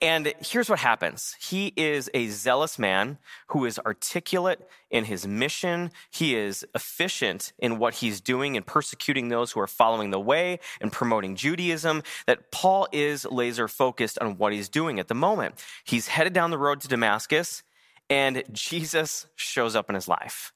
And 0.02 0.34
here's 0.40 0.68
what 0.68 0.80
happens 0.80 1.34
he 1.40 1.72
is 1.76 2.10
a 2.12 2.28
zealous 2.28 2.78
man 2.78 3.16
who 3.48 3.64
is 3.64 3.78
articulate 3.78 4.68
in 4.90 5.04
his 5.04 5.26
mission, 5.26 5.92
he 6.10 6.36
is 6.36 6.66
efficient 6.74 7.54
in 7.58 7.78
what 7.78 7.94
he's 7.94 8.20
doing 8.20 8.54
and 8.54 8.66
persecuting 8.66 9.28
those 9.28 9.52
who 9.52 9.60
are 9.60 9.66
following 9.66 10.10
the 10.10 10.20
way 10.20 10.60
and 10.78 10.92
promoting 10.92 11.36
Judaism. 11.36 12.02
That 12.26 12.50
Paul 12.50 12.86
is 12.92 13.24
laser 13.24 13.66
focused 13.66 14.18
on 14.18 14.36
what 14.36 14.52
he's 14.52 14.68
doing 14.68 15.00
at 15.00 15.08
the 15.08 15.14
moment. 15.14 15.54
He's 15.84 16.08
headed 16.08 16.34
down 16.34 16.50
the 16.50 16.58
road 16.58 16.82
to 16.82 16.88
Damascus, 16.88 17.62
and 18.10 18.42
Jesus 18.52 19.26
shows 19.36 19.74
up 19.74 19.88
in 19.88 19.94
his 19.94 20.06
life 20.06 20.52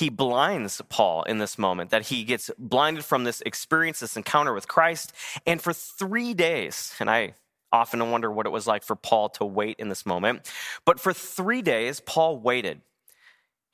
he 0.00 0.08
blinds 0.08 0.80
Paul 0.88 1.24
in 1.24 1.38
this 1.38 1.58
moment, 1.58 1.90
that 1.90 2.06
he 2.06 2.24
gets 2.24 2.50
blinded 2.58 3.04
from 3.04 3.24
this 3.24 3.42
experience, 3.42 4.00
this 4.00 4.16
encounter 4.16 4.54
with 4.54 4.66
Christ. 4.66 5.12
And 5.46 5.60
for 5.60 5.74
three 5.74 6.32
days, 6.32 6.94
and 6.98 7.10
I 7.10 7.34
often 7.70 8.10
wonder 8.10 8.32
what 8.32 8.46
it 8.46 8.50
was 8.50 8.66
like 8.66 8.82
for 8.82 8.96
Paul 8.96 9.28
to 9.28 9.44
wait 9.44 9.76
in 9.78 9.90
this 9.90 10.06
moment, 10.06 10.50
but 10.86 10.98
for 10.98 11.12
three 11.12 11.60
days, 11.60 12.00
Paul 12.00 12.38
waited. 12.38 12.80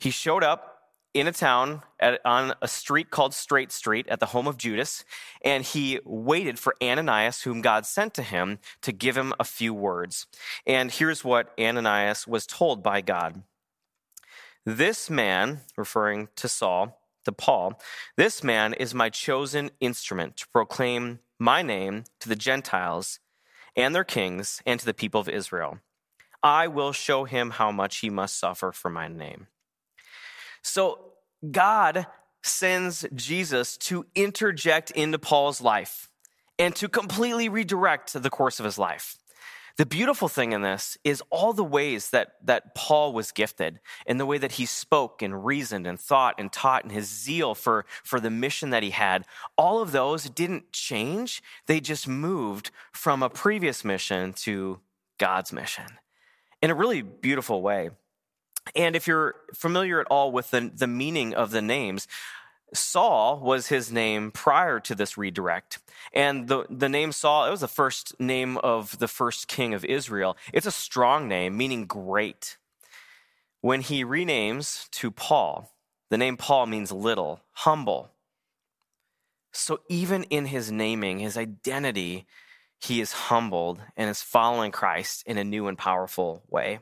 He 0.00 0.10
showed 0.10 0.42
up 0.42 0.72
in 1.14 1.28
a 1.28 1.32
town 1.32 1.82
at, 2.00 2.20
on 2.24 2.54
a 2.60 2.66
street 2.66 3.10
called 3.10 3.32
Straight 3.32 3.70
Street 3.70 4.06
at 4.08 4.18
the 4.18 4.26
home 4.26 4.48
of 4.48 4.58
Judas, 4.58 5.04
and 5.44 5.62
he 5.62 6.00
waited 6.04 6.58
for 6.58 6.74
Ananias, 6.82 7.42
whom 7.42 7.62
God 7.62 7.86
sent 7.86 8.14
to 8.14 8.22
him, 8.22 8.58
to 8.82 8.90
give 8.90 9.16
him 9.16 9.32
a 9.38 9.44
few 9.44 9.72
words. 9.72 10.26
And 10.66 10.90
here's 10.90 11.24
what 11.24 11.54
Ananias 11.58 12.26
was 12.26 12.46
told 12.46 12.82
by 12.82 13.00
God. 13.00 13.42
This 14.66 15.08
man, 15.08 15.60
referring 15.76 16.28
to 16.34 16.48
Saul, 16.48 17.00
to 17.24 17.30
Paul, 17.30 17.80
this 18.16 18.42
man 18.42 18.74
is 18.74 18.94
my 18.94 19.10
chosen 19.10 19.70
instrument 19.78 20.36
to 20.38 20.48
proclaim 20.48 21.20
my 21.38 21.62
name 21.62 22.02
to 22.18 22.28
the 22.28 22.34
Gentiles 22.34 23.20
and 23.76 23.94
their 23.94 24.02
kings 24.02 24.60
and 24.66 24.80
to 24.80 24.86
the 24.86 24.92
people 24.92 25.20
of 25.20 25.28
Israel. 25.28 25.78
I 26.42 26.66
will 26.66 26.92
show 26.92 27.24
him 27.24 27.50
how 27.50 27.70
much 27.70 27.98
he 27.98 28.10
must 28.10 28.40
suffer 28.40 28.72
for 28.72 28.90
my 28.90 29.06
name. 29.06 29.46
So 30.62 31.12
God 31.48 32.06
sends 32.42 33.06
Jesus 33.14 33.76
to 33.76 34.06
interject 34.16 34.90
into 34.90 35.18
Paul's 35.20 35.60
life 35.60 36.10
and 36.58 36.74
to 36.74 36.88
completely 36.88 37.48
redirect 37.48 38.20
the 38.20 38.30
course 38.30 38.58
of 38.58 38.64
his 38.64 38.78
life. 38.78 39.16
The 39.76 39.84
beautiful 39.84 40.28
thing 40.28 40.52
in 40.52 40.62
this 40.62 40.96
is 41.04 41.22
all 41.28 41.52
the 41.52 41.62
ways 41.62 42.08
that, 42.10 42.36
that 42.44 42.74
Paul 42.74 43.12
was 43.12 43.30
gifted 43.30 43.80
and 44.06 44.18
the 44.18 44.24
way 44.24 44.38
that 44.38 44.52
he 44.52 44.64
spoke 44.64 45.20
and 45.20 45.44
reasoned 45.44 45.86
and 45.86 46.00
thought 46.00 46.36
and 46.38 46.50
taught 46.50 46.84
and 46.84 46.92
his 46.92 47.08
zeal 47.08 47.54
for, 47.54 47.84
for 48.02 48.18
the 48.18 48.30
mission 48.30 48.70
that 48.70 48.82
he 48.82 48.90
had. 48.90 49.26
All 49.58 49.82
of 49.82 49.92
those 49.92 50.30
didn't 50.30 50.72
change. 50.72 51.42
They 51.66 51.80
just 51.80 52.08
moved 52.08 52.70
from 52.92 53.22
a 53.22 53.28
previous 53.28 53.84
mission 53.84 54.32
to 54.34 54.80
God's 55.18 55.52
mission 55.52 55.98
in 56.62 56.70
a 56.70 56.74
really 56.74 57.02
beautiful 57.02 57.60
way. 57.60 57.90
And 58.74 58.96
if 58.96 59.06
you're 59.06 59.34
familiar 59.54 60.00
at 60.00 60.06
all 60.06 60.32
with 60.32 60.50
the, 60.50 60.70
the 60.74 60.86
meaning 60.86 61.34
of 61.34 61.50
the 61.50 61.62
names, 61.62 62.08
Saul 62.74 63.40
was 63.40 63.68
his 63.68 63.92
name 63.92 64.30
prior 64.30 64.80
to 64.80 64.94
this 64.94 65.16
redirect. 65.16 65.78
And 66.12 66.48
the, 66.48 66.66
the 66.68 66.88
name 66.88 67.12
Saul, 67.12 67.46
it 67.46 67.50
was 67.50 67.60
the 67.60 67.68
first 67.68 68.18
name 68.20 68.58
of 68.58 68.98
the 68.98 69.08
first 69.08 69.48
king 69.48 69.74
of 69.74 69.84
Israel. 69.84 70.36
It's 70.52 70.66
a 70.66 70.72
strong 70.72 71.28
name, 71.28 71.56
meaning 71.56 71.86
great. 71.86 72.56
When 73.60 73.80
he 73.80 74.04
renames 74.04 74.88
to 74.90 75.10
Paul, 75.10 75.72
the 76.10 76.18
name 76.18 76.36
Paul 76.36 76.66
means 76.66 76.92
little, 76.92 77.40
humble. 77.52 78.10
So 79.52 79.80
even 79.88 80.24
in 80.24 80.46
his 80.46 80.70
naming, 80.70 81.18
his 81.18 81.36
identity, 81.36 82.26
he 82.78 83.00
is 83.00 83.12
humbled 83.12 83.80
and 83.96 84.10
is 84.10 84.22
following 84.22 84.70
Christ 84.70 85.22
in 85.26 85.38
a 85.38 85.44
new 85.44 85.66
and 85.66 85.78
powerful 85.78 86.42
way. 86.48 86.80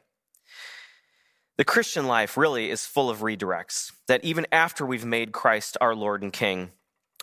The 1.56 1.64
Christian 1.64 2.06
life 2.06 2.36
really 2.36 2.68
is 2.70 2.84
full 2.84 3.08
of 3.08 3.20
redirects, 3.20 3.92
that 4.08 4.24
even 4.24 4.46
after 4.50 4.84
we've 4.84 5.04
made 5.04 5.30
Christ 5.30 5.76
our 5.80 5.94
Lord 5.94 6.22
and 6.22 6.32
King, 6.32 6.72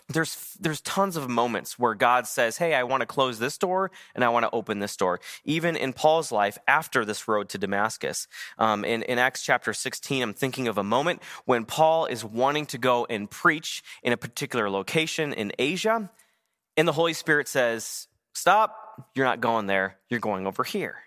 there's 0.08 0.56
there's 0.58 0.80
tons 0.80 1.16
of 1.16 1.28
moments 1.28 1.78
where 1.78 1.94
God 1.94 2.26
says, 2.26 2.56
"Hey, 2.56 2.74
I 2.74 2.82
want 2.82 3.02
to 3.02 3.06
close 3.06 3.38
this 3.38 3.58
door 3.58 3.90
and 4.14 4.24
I 4.24 4.30
want 4.30 4.44
to 4.44 4.50
open 4.50 4.78
this 4.78 4.96
door." 4.96 5.20
Even 5.44 5.76
in 5.76 5.92
Paul's 5.92 6.32
life 6.32 6.58
after 6.66 7.04
this 7.04 7.28
road 7.28 7.48
to 7.50 7.58
Damascus, 7.58 8.26
um, 8.58 8.84
in 8.84 9.02
in 9.02 9.18
Acts 9.18 9.42
chapter 9.42 9.74
16, 9.74 10.22
I'm 10.22 10.34
thinking 10.34 10.66
of 10.66 10.78
a 10.78 10.82
moment 10.82 11.22
when 11.44 11.64
Paul 11.64 12.06
is 12.06 12.24
wanting 12.24 12.66
to 12.66 12.78
go 12.78 13.06
and 13.08 13.30
preach 13.30 13.82
in 14.02 14.12
a 14.12 14.16
particular 14.16 14.70
location 14.70 15.32
in 15.32 15.52
Asia, 15.58 16.10
and 16.76 16.88
the 16.88 16.92
Holy 16.92 17.12
Spirit 17.12 17.48
says, 17.48 18.08
"Stop! 18.34 18.78
You're 19.14 19.26
not 19.26 19.40
going 19.40 19.66
there. 19.66 19.98
You're 20.08 20.20
going 20.20 20.46
over 20.46 20.64
here." 20.64 21.02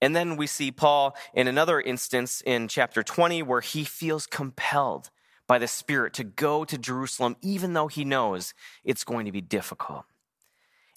And 0.00 0.16
then 0.16 0.36
we 0.36 0.46
see 0.46 0.70
Paul 0.70 1.14
in 1.34 1.46
another 1.46 1.80
instance 1.80 2.42
in 2.44 2.68
chapter 2.68 3.02
20 3.02 3.42
where 3.42 3.60
he 3.60 3.84
feels 3.84 4.26
compelled 4.26 5.10
by 5.46 5.58
the 5.58 5.68
Spirit 5.68 6.14
to 6.14 6.24
go 6.24 6.64
to 6.64 6.78
Jerusalem, 6.78 7.36
even 7.42 7.72
though 7.72 7.88
he 7.88 8.04
knows 8.04 8.54
it's 8.84 9.04
going 9.04 9.26
to 9.26 9.32
be 9.32 9.40
difficult. 9.40 10.04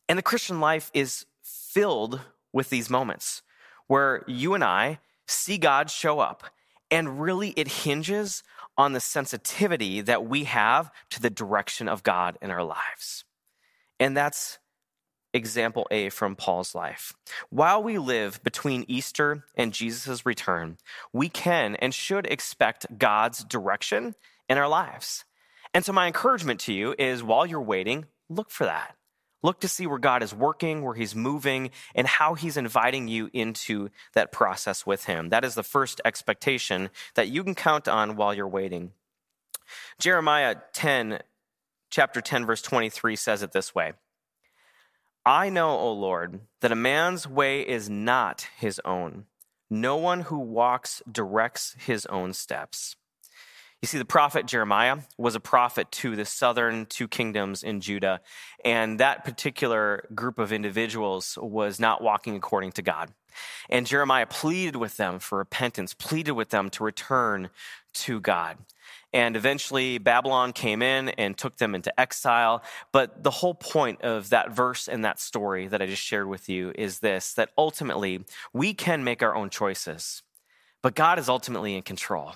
And 0.07 0.17
the 0.17 0.23
Christian 0.23 0.59
life 0.59 0.91
is 0.93 1.25
filled 1.41 2.21
with 2.51 2.69
these 2.69 2.89
moments 2.89 3.41
where 3.87 4.23
you 4.27 4.53
and 4.53 4.63
I 4.63 4.99
see 5.27 5.57
God 5.57 5.89
show 5.89 6.19
up, 6.19 6.43
and 6.91 7.21
really 7.21 7.49
it 7.51 7.67
hinges 7.67 8.43
on 8.77 8.93
the 8.93 8.99
sensitivity 8.99 10.01
that 10.01 10.25
we 10.25 10.45
have 10.45 10.91
to 11.09 11.21
the 11.21 11.29
direction 11.29 11.87
of 11.87 12.03
God 12.03 12.37
in 12.41 12.51
our 12.51 12.63
lives. 12.63 13.25
And 13.99 14.15
that's 14.15 14.59
example 15.33 15.87
A 15.91 16.09
from 16.09 16.35
Paul's 16.35 16.75
life. 16.75 17.13
While 17.49 17.83
we 17.83 17.97
live 17.97 18.43
between 18.43 18.85
Easter 18.87 19.45
and 19.55 19.73
Jesus' 19.73 20.25
return, 20.25 20.77
we 21.11 21.29
can 21.29 21.75
and 21.75 21.93
should 21.93 22.27
expect 22.27 22.97
God's 22.97 23.43
direction 23.43 24.15
in 24.47 24.57
our 24.57 24.67
lives. 24.67 25.25
And 25.73 25.83
so, 25.83 25.91
my 25.91 26.07
encouragement 26.07 26.59
to 26.61 26.73
you 26.73 26.95
is 26.97 27.23
while 27.23 27.45
you're 27.45 27.61
waiting, 27.61 28.05
look 28.29 28.51
for 28.51 28.65
that. 28.65 28.95
Look 29.41 29.59
to 29.59 29.67
see 29.67 29.85
where 29.85 29.99
God 29.99 30.23
is 30.23 30.33
working, 30.33 30.83
where 30.83 30.93
He's 30.93 31.15
moving, 31.15 31.71
and 31.93 32.07
how 32.07 32.33
He's 32.33 32.55
inviting 32.55 33.07
you 33.07 33.29
into 33.33 33.89
that 34.13 34.31
process 34.31 34.85
with 34.85 35.05
Him. 35.05 35.29
That 35.29 35.43
is 35.43 35.55
the 35.55 35.63
first 35.63 35.99
expectation 36.05 36.89
that 37.15 37.27
you 37.27 37.43
can 37.43 37.55
count 37.55 37.87
on 37.87 38.15
while 38.15 38.33
you're 38.33 38.47
waiting. 38.47 38.91
Jeremiah 39.99 40.55
10, 40.73 41.19
chapter 41.89 42.21
10, 42.21 42.45
verse 42.45 42.61
23 42.61 43.15
says 43.15 43.43
it 43.43 43.51
this 43.51 43.75
way 43.75 43.93
I 45.25 45.49
know, 45.49 45.77
O 45.77 45.93
Lord, 45.93 46.41
that 46.59 46.73
a 46.73 46.75
man's 46.75 47.27
way 47.27 47.61
is 47.61 47.89
not 47.89 48.47
his 48.57 48.81
own. 48.83 49.25
No 49.69 49.95
one 49.95 50.21
who 50.21 50.37
walks 50.37 51.01
directs 51.09 51.75
his 51.79 52.05
own 52.07 52.33
steps. 52.33 52.97
You 53.81 53.87
see, 53.87 53.97
the 53.97 54.05
prophet 54.05 54.45
Jeremiah 54.45 54.99
was 55.17 55.35
a 55.35 55.39
prophet 55.39 55.91
to 55.91 56.15
the 56.15 56.25
southern 56.25 56.85
two 56.85 57.07
kingdoms 57.07 57.63
in 57.63 57.81
Judah, 57.81 58.21
and 58.63 58.99
that 58.99 59.23
particular 59.23 60.07
group 60.13 60.39
of 60.39 60.53
individuals 60.53 61.37
was 61.41 61.79
not 61.79 62.01
walking 62.01 62.35
according 62.35 62.73
to 62.73 62.81
God. 62.81 63.13
And 63.69 63.87
Jeremiah 63.87 64.25
pleaded 64.25 64.75
with 64.75 64.97
them 64.97 65.19
for 65.19 65.37
repentance, 65.37 65.93
pleaded 65.93 66.31
with 66.31 66.49
them 66.49 66.69
to 66.71 66.83
return 66.83 67.49
to 67.93 68.19
God. 68.19 68.57
And 69.13 69.35
eventually, 69.35 69.99
Babylon 69.99 70.53
came 70.53 70.81
in 70.81 71.09
and 71.09 71.37
took 71.37 71.57
them 71.57 71.75
into 71.75 71.97
exile. 71.99 72.63
But 72.91 73.23
the 73.23 73.31
whole 73.31 73.53
point 73.53 74.01
of 74.01 74.29
that 74.29 74.51
verse 74.51 74.87
and 74.87 75.05
that 75.05 75.19
story 75.19 75.67
that 75.67 75.81
I 75.81 75.85
just 75.85 76.01
shared 76.01 76.27
with 76.27 76.49
you 76.49 76.73
is 76.75 76.99
this 76.99 77.33
that 77.33 77.51
ultimately 77.57 78.25
we 78.53 78.73
can 78.73 79.03
make 79.03 79.21
our 79.21 79.35
own 79.35 79.49
choices, 79.49 80.23
but 80.81 80.95
God 80.95 81.19
is 81.19 81.29
ultimately 81.29 81.75
in 81.75 81.83
control. 81.83 82.33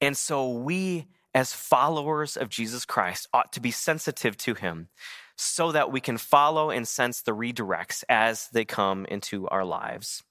And 0.00 0.16
so 0.16 0.50
we, 0.50 1.06
as 1.34 1.52
followers 1.52 2.36
of 2.36 2.48
Jesus 2.48 2.84
Christ, 2.84 3.28
ought 3.32 3.52
to 3.54 3.60
be 3.60 3.70
sensitive 3.70 4.36
to 4.38 4.54
him 4.54 4.88
so 5.36 5.72
that 5.72 5.92
we 5.92 6.00
can 6.00 6.18
follow 6.18 6.70
and 6.70 6.86
sense 6.86 7.20
the 7.20 7.32
redirects 7.32 8.04
as 8.08 8.48
they 8.52 8.64
come 8.64 9.06
into 9.06 9.48
our 9.48 9.64
lives. 9.64 10.22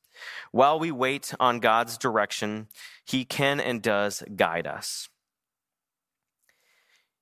While 0.51 0.79
we 0.79 0.91
wait 0.91 1.33
on 1.39 1.59
God's 1.59 1.97
direction, 1.97 2.67
he 3.03 3.25
can 3.25 3.59
and 3.59 3.81
does 3.81 4.23
guide 4.35 4.65
us. 4.65 5.09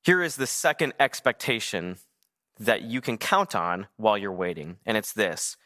Here 0.03 0.21
is 0.21 0.35
the 0.35 0.47
second 0.47 0.93
expectation 0.99 1.97
that 2.59 2.81
you 2.81 2.99
can 2.99 3.17
count 3.17 3.55
on 3.55 3.87
while 3.95 4.17
you're 4.17 4.33
waiting, 4.33 4.77
and 4.85 4.97
it's 4.97 5.13
this 5.13 5.57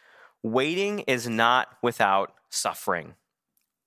waiting 0.44 1.00
is 1.00 1.28
not 1.28 1.70
without 1.82 2.34
suffering. 2.50 3.16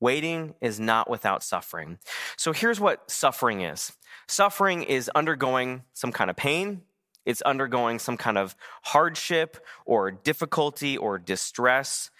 Waiting 0.00 0.54
is 0.60 0.80
not 0.80 1.08
without 1.08 1.42
suffering. 1.42 1.98
So 2.36 2.52
here's 2.52 2.80
what 2.80 3.10
suffering 3.10 3.60
is 3.60 3.92
suffering 4.26 4.82
is 4.82 5.08
undergoing 5.14 5.84
some 5.92 6.10
kind 6.10 6.30
of 6.30 6.36
pain, 6.36 6.82
it's 7.24 7.42
undergoing 7.42 7.98
some 7.98 8.16
kind 8.16 8.36
of 8.36 8.56
hardship 8.82 9.64
or 9.84 10.10
difficulty 10.10 10.96
or 10.96 11.18
distress. 11.18 12.10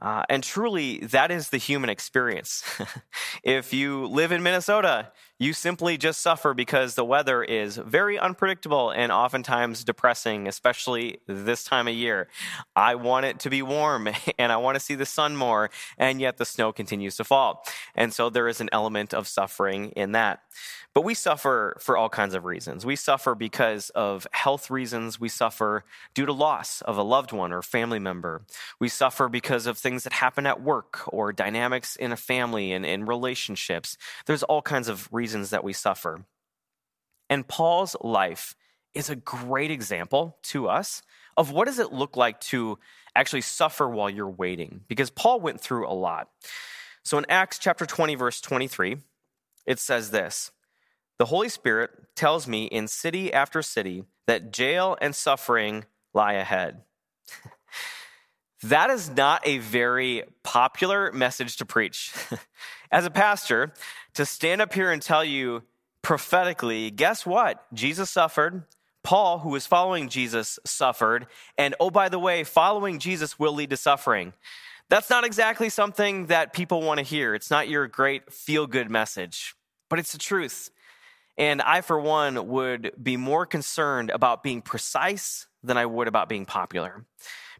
Uh, 0.00 0.22
and 0.28 0.42
truly, 0.42 0.98
that 0.98 1.30
is 1.30 1.50
the 1.50 1.58
human 1.58 1.90
experience. 1.90 2.64
if 3.42 3.72
you 3.72 4.06
live 4.06 4.32
in 4.32 4.42
Minnesota, 4.42 5.12
you 5.38 5.52
simply 5.52 5.96
just 5.96 6.20
suffer 6.20 6.54
because 6.54 6.94
the 6.94 7.04
weather 7.04 7.42
is 7.42 7.76
very 7.76 8.18
unpredictable 8.18 8.90
and 8.90 9.10
oftentimes 9.10 9.82
depressing, 9.82 10.46
especially 10.46 11.18
this 11.26 11.64
time 11.64 11.88
of 11.88 11.94
year. 11.94 12.28
I 12.76 12.94
want 12.94 13.26
it 13.26 13.40
to 13.40 13.50
be 13.50 13.62
warm 13.62 14.08
and 14.38 14.52
I 14.52 14.56
want 14.56 14.76
to 14.76 14.80
see 14.80 14.94
the 14.94 15.06
sun 15.06 15.36
more, 15.36 15.70
and 15.98 16.20
yet 16.20 16.36
the 16.36 16.44
snow 16.44 16.72
continues 16.72 17.16
to 17.16 17.24
fall. 17.24 17.64
And 17.94 18.12
so 18.12 18.30
there 18.30 18.48
is 18.48 18.60
an 18.60 18.68
element 18.72 19.12
of 19.12 19.26
suffering 19.26 19.90
in 19.90 20.12
that. 20.12 20.40
But 20.94 21.02
we 21.02 21.14
suffer 21.14 21.76
for 21.80 21.96
all 21.96 22.08
kinds 22.08 22.34
of 22.34 22.44
reasons. 22.44 22.86
We 22.86 22.94
suffer 22.94 23.34
because 23.34 23.90
of 23.90 24.28
health 24.30 24.70
reasons. 24.70 25.18
We 25.18 25.28
suffer 25.28 25.84
due 26.14 26.24
to 26.24 26.32
loss 26.32 26.82
of 26.82 26.96
a 26.96 27.02
loved 27.02 27.32
one 27.32 27.52
or 27.52 27.62
family 27.62 27.98
member. 27.98 28.42
We 28.78 28.88
suffer 28.88 29.28
because 29.28 29.66
of 29.66 29.76
things 29.76 30.04
that 30.04 30.12
happen 30.12 30.46
at 30.46 30.62
work 30.62 31.00
or 31.12 31.32
dynamics 31.32 31.96
in 31.96 32.12
a 32.12 32.16
family 32.16 32.72
and 32.72 32.86
in 32.86 33.06
relationships. 33.06 33.98
There's 34.26 34.44
all 34.44 34.62
kinds 34.62 34.88
of 34.88 35.08
reasons 35.12 35.50
that 35.50 35.64
we 35.64 35.72
suffer. 35.72 36.24
And 37.28 37.48
Paul's 37.48 37.96
life 38.00 38.54
is 38.94 39.10
a 39.10 39.16
great 39.16 39.72
example 39.72 40.38
to 40.44 40.68
us 40.68 41.02
of 41.36 41.50
what 41.50 41.64
does 41.66 41.80
it 41.80 41.92
look 41.92 42.16
like 42.16 42.38
to 42.38 42.78
actually 43.16 43.40
suffer 43.40 43.88
while 43.88 44.08
you're 44.08 44.28
waiting 44.28 44.82
because 44.86 45.10
Paul 45.10 45.40
went 45.40 45.60
through 45.60 45.88
a 45.88 45.92
lot. 45.92 46.28
So 47.04 47.18
in 47.18 47.26
Acts 47.28 47.58
chapter 47.58 47.84
20 47.84 48.14
verse 48.14 48.40
23, 48.40 48.98
it 49.66 49.80
says 49.80 50.12
this: 50.12 50.52
the 51.18 51.26
Holy 51.26 51.48
Spirit 51.48 51.90
tells 52.16 52.46
me 52.48 52.64
in 52.64 52.88
city 52.88 53.32
after 53.32 53.62
city 53.62 54.04
that 54.26 54.52
jail 54.52 54.96
and 55.00 55.14
suffering 55.14 55.84
lie 56.12 56.34
ahead. 56.34 56.82
that 58.62 58.90
is 58.90 59.10
not 59.10 59.46
a 59.46 59.58
very 59.58 60.24
popular 60.42 61.12
message 61.12 61.56
to 61.56 61.66
preach. 61.66 62.12
As 62.90 63.04
a 63.04 63.10
pastor, 63.10 63.72
to 64.14 64.24
stand 64.24 64.60
up 64.60 64.72
here 64.72 64.90
and 64.90 65.02
tell 65.02 65.24
you 65.24 65.62
prophetically, 66.02 66.90
guess 66.90 67.26
what? 67.26 67.64
Jesus 67.72 68.10
suffered. 68.10 68.64
Paul, 69.02 69.40
who 69.40 69.50
was 69.50 69.66
following 69.66 70.08
Jesus, 70.08 70.58
suffered. 70.64 71.26
And 71.58 71.74
oh, 71.78 71.90
by 71.90 72.08
the 72.08 72.18
way, 72.18 72.42
following 72.42 72.98
Jesus 72.98 73.38
will 73.38 73.52
lead 73.52 73.70
to 73.70 73.76
suffering. 73.76 74.32
That's 74.88 75.10
not 75.10 75.24
exactly 75.24 75.68
something 75.68 76.26
that 76.26 76.52
people 76.52 76.82
want 76.82 76.98
to 76.98 77.04
hear. 77.04 77.34
It's 77.34 77.50
not 77.50 77.68
your 77.68 77.86
great 77.86 78.32
feel 78.32 78.66
good 78.66 78.90
message, 78.90 79.54
but 79.90 79.98
it's 79.98 80.12
the 80.12 80.18
truth. 80.18 80.70
And 81.36 81.60
I, 81.62 81.80
for 81.80 81.98
one, 81.98 82.48
would 82.48 82.92
be 83.02 83.16
more 83.16 83.46
concerned 83.46 84.10
about 84.10 84.42
being 84.42 84.62
precise 84.62 85.46
than 85.62 85.76
I 85.76 85.86
would 85.86 86.08
about 86.08 86.28
being 86.28 86.46
popular 86.46 87.04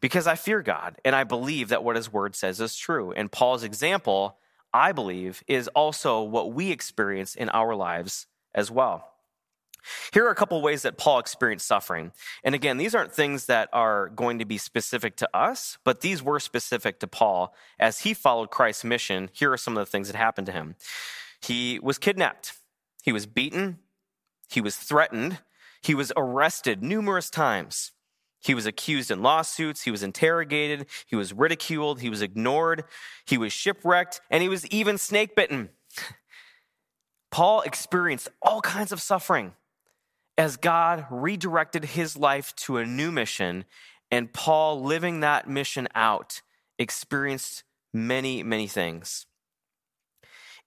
because 0.01 0.27
I 0.27 0.35
fear 0.35 0.63
God 0.63 1.01
and 1.05 1.17
I 1.17 1.25
believe 1.25 1.71
that 1.71 1.83
what 1.83 1.97
his 1.97 2.13
word 2.13 2.37
says 2.37 2.61
is 2.61 2.77
true. 2.77 3.13
And 3.13 3.33
Paul's 3.33 3.65
example, 3.65 4.37
I 4.73 4.93
believe, 4.93 5.43
is 5.47 5.69
also 5.69 6.23
what 6.23 6.53
we 6.53 6.71
experience 6.71 7.35
in 7.35 7.49
our 7.49 7.75
lives 7.75 8.27
as 8.55 8.71
well. 8.71 9.09
Here 10.13 10.25
are 10.27 10.31
a 10.31 10.35
couple 10.35 10.61
ways 10.63 10.83
that 10.83 10.97
Paul 10.97 11.19
experienced 11.19 11.67
suffering. 11.67 12.13
And 12.43 12.55
again, 12.55 12.79
these 12.79 12.95
aren't 12.95 13.13
things 13.13 13.47
that 13.47 13.69
are 13.73 14.09
going 14.09 14.39
to 14.39 14.45
be 14.45 14.59
specific 14.59 15.17
to 15.17 15.37
us, 15.37 15.79
but 15.85 16.01
these 16.01 16.23
were 16.23 16.41
specific 16.41 17.01
to 17.01 17.07
Paul. 17.07 17.55
As 17.79 18.01
he 18.01 18.15
followed 18.15 18.51
Christ's 18.51 18.85
mission, 18.85 19.31
here 19.33 19.53
are 19.53 19.59
some 19.59 19.77
of 19.77 19.85
the 19.85 19.91
things 19.91 20.09
that 20.09 20.17
happened 20.17 20.47
to 20.47 20.53
him. 20.53 20.77
He 21.41 21.79
was 21.83 21.99
kidnapped. 21.99 22.55
He 23.05 23.13
was 23.13 23.27
beaten, 23.27 23.81
he 24.49 24.63
was 24.63 24.77
threatened, 24.77 25.41
he 25.83 25.95
was 25.95 26.11
arrested 26.17 26.83
numerous 26.83 27.29
times. 27.29 27.93
He 28.41 28.55
was 28.55 28.65
accused 28.65 29.11
in 29.11 29.21
lawsuits, 29.21 29.83
he 29.83 29.91
was 29.91 30.03
interrogated, 30.03 30.87
he 31.07 31.15
was 31.15 31.35
ridiculed, 31.35 32.01
he 32.01 32.09
was 32.09 32.23
ignored, 32.23 32.85
he 33.27 33.37
was 33.37 33.53
shipwrecked, 33.53 34.23
and 34.31 34.43
he 34.43 34.49
was 34.49 34.67
even 34.69 34.97
snake 34.97 35.37
bitten. 35.37 35.69
Paul 37.31 37.61
experienced 37.61 38.31
all 38.41 38.63
kinds 38.63 38.91
of 38.91 39.03
suffering 39.03 39.53
as 40.39 40.57
God 40.57 41.05
redirected 41.11 41.85
his 41.85 42.17
life 42.17 42.57
to 42.57 42.79
a 42.79 42.87
new 42.87 43.13
mission, 43.13 43.67
and 44.11 44.33
Paul, 44.33 44.83
living 44.83 45.21
that 45.21 45.47
mission 45.47 45.89
out, 45.95 46.41
experienced 46.79 47.65
many, 47.93 48.43
many 48.43 48.67
things. 48.67 49.27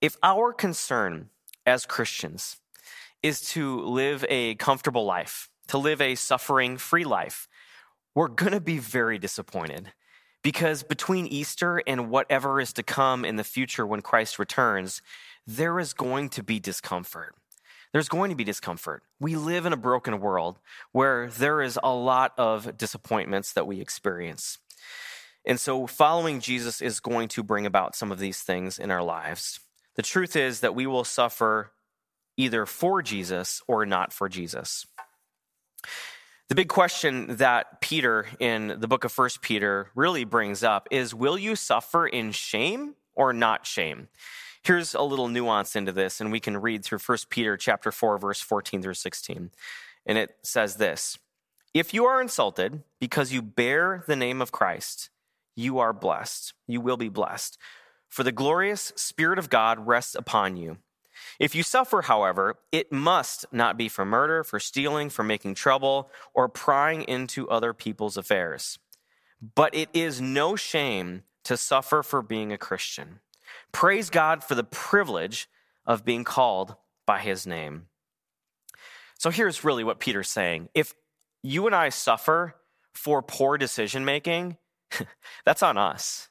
If 0.02 0.18
our 0.22 0.54
concern 0.54 1.32
as 1.68 1.86
Christians 1.86 2.58
is 3.22 3.42
to 3.50 3.82
live 3.82 4.26
a 4.30 4.56
comfortable 4.56 5.06
life, 5.06 5.50
to 5.68 5.78
live 5.78 6.02
a 6.02 6.16
suffering 6.16 6.78
free 6.78 7.04
life, 7.04 7.48
we're 8.16 8.30
going 8.30 8.54
to 8.54 8.62
be 8.62 8.80
very 8.80 9.20
disappointed 9.20 9.92
because 10.42 10.82
between 10.82 11.28
Easter 11.28 11.84
and 11.86 12.10
whatever 12.10 12.62
is 12.62 12.72
to 12.74 12.84
come 12.84 13.26
in 13.26 13.36
the 13.36 13.44
future 13.44 13.86
when 13.86 14.02
Christ 14.02 14.40
returns, 14.40 15.02
there 15.46 15.78
is 15.80 15.94
going 15.94 16.30
to 16.30 16.42
be 16.42 16.60
discomfort. 16.60 17.36
There's 17.92 18.10
going 18.10 18.30
to 18.30 18.36
be 18.36 18.44
discomfort. 18.44 19.04
We 19.20 19.36
live 19.36 19.66
in 19.66 19.74
a 19.74 19.78
broken 19.78 20.20
world 20.20 20.60
where 20.94 21.30
there 21.30 21.62
is 21.62 21.80
a 21.84 21.94
lot 21.94 22.34
of 22.38 22.78
disappointments 22.78 23.54
that 23.54 23.68
we 23.68 23.82
experience. 23.82 24.58
And 25.46 25.60
so, 25.60 25.88
following 25.88 26.42
Jesus 26.42 26.82
is 26.82 27.00
going 27.00 27.30
to 27.30 27.44
bring 27.44 27.66
about 27.66 27.96
some 27.96 28.12
of 28.12 28.20
these 28.20 28.42
things 28.42 28.80
in 28.80 28.92
our 28.92 29.04
lives. 29.04 29.60
The 29.98 30.04
truth 30.04 30.36
is 30.36 30.62
that 30.62 30.76
we 30.76 30.86
will 30.86 31.04
suffer 31.04 31.72
either 32.38 32.68
for 32.68 33.02
Jesus 33.02 33.62
or 33.68 33.86
not 33.86 34.14
for 34.14 34.30
Jesus. 34.30 34.86
The 36.50 36.56
big 36.56 36.70
question 36.70 37.36
that 37.38 37.82
Peter 37.82 38.28
in 38.40 38.80
the 38.80 38.88
book 38.88 39.04
of 39.04 39.12
First 39.12 39.42
Peter 39.42 39.90
really 39.96 40.24
brings 40.24 40.64
up 40.64 40.88
is 40.92 41.14
will 41.14 41.38
you 41.38 41.56
suffer 41.56 42.08
in 42.08 42.32
shame 42.32 42.96
or 43.16 43.34
not 43.34 43.66
shame? 43.66 44.08
Here's 44.64 44.94
a 44.94 45.02
little 45.02 45.28
nuance 45.28 45.76
into 45.76 45.92
this 45.92 46.22
and 46.22 46.32
we 46.32 46.40
can 46.40 46.58
read 46.58 46.86
through 46.86 47.00
First 47.00 47.30
Peter 47.30 47.58
chapter 47.58 47.92
4 47.92 48.20
verse 48.20 48.40
14 48.40 48.84
through 48.84 48.94
16. 48.94 49.52
And 50.06 50.18
it 50.18 50.38
says 50.44 50.76
this: 50.76 51.18
If 51.74 51.94
you 51.94 52.06
are 52.06 52.22
insulted 52.22 52.84
because 53.00 53.34
you 53.34 53.42
bear 53.42 54.04
the 54.08 54.16
name 54.16 54.42
of 54.42 54.52
Christ, 54.52 55.10
you 55.56 55.80
are 55.80 55.92
blessed. 55.92 56.54
You 56.68 56.82
will 56.82 56.98
be 56.98 57.10
blessed 57.10 57.58
for 58.10 58.24
the 58.24 58.32
glorious 58.32 58.94
Spirit 58.96 59.40
of 59.40 59.50
God 59.50 59.86
rests 59.86 60.16
upon 60.16 60.58
you. 60.58 60.78
If 61.40 61.56
you 61.56 61.64
suffer, 61.64 62.04
however, 62.04 62.58
it 62.72 62.92
must 62.92 63.46
not 63.52 63.78
be 63.78 63.90
for 63.90 64.06
murder, 64.06 64.44
for 64.44 64.60
stealing, 64.60 65.10
for 65.10 65.24
making 65.24 65.56
trouble, 65.56 66.10
or 66.34 66.50
prying 66.50 67.04
into 67.04 67.50
other 67.50 67.74
people's 67.74 68.18
affairs. 68.18 68.80
But 69.56 69.76
it 69.76 69.90
is 69.94 70.22
no 70.22 70.56
shame 70.56 71.24
to 71.44 71.58
suffer 71.58 72.04
for 72.04 72.22
being 72.22 72.52
a 72.52 72.58
Christian. 72.58 73.20
Praise 73.72 74.10
God 74.10 74.44
for 74.44 74.56
the 74.56 74.64
privilege 74.64 75.48
of 75.86 76.06
being 76.06 76.24
called 76.24 76.76
by 77.06 77.20
his 77.20 77.48
name. 77.48 77.88
So 79.18 79.30
here's 79.30 79.64
really 79.64 79.84
what 79.84 80.00
Peter's 80.00 80.30
saying. 80.30 80.70
If 80.74 80.94
you 81.42 81.66
and 81.66 81.76
I 81.76 81.90
suffer 81.90 82.56
for 82.94 83.22
poor 83.22 83.58
decision 83.58 84.06
making, 84.06 84.58
that's 85.46 85.64
on 85.64 85.78
us. 85.78 86.30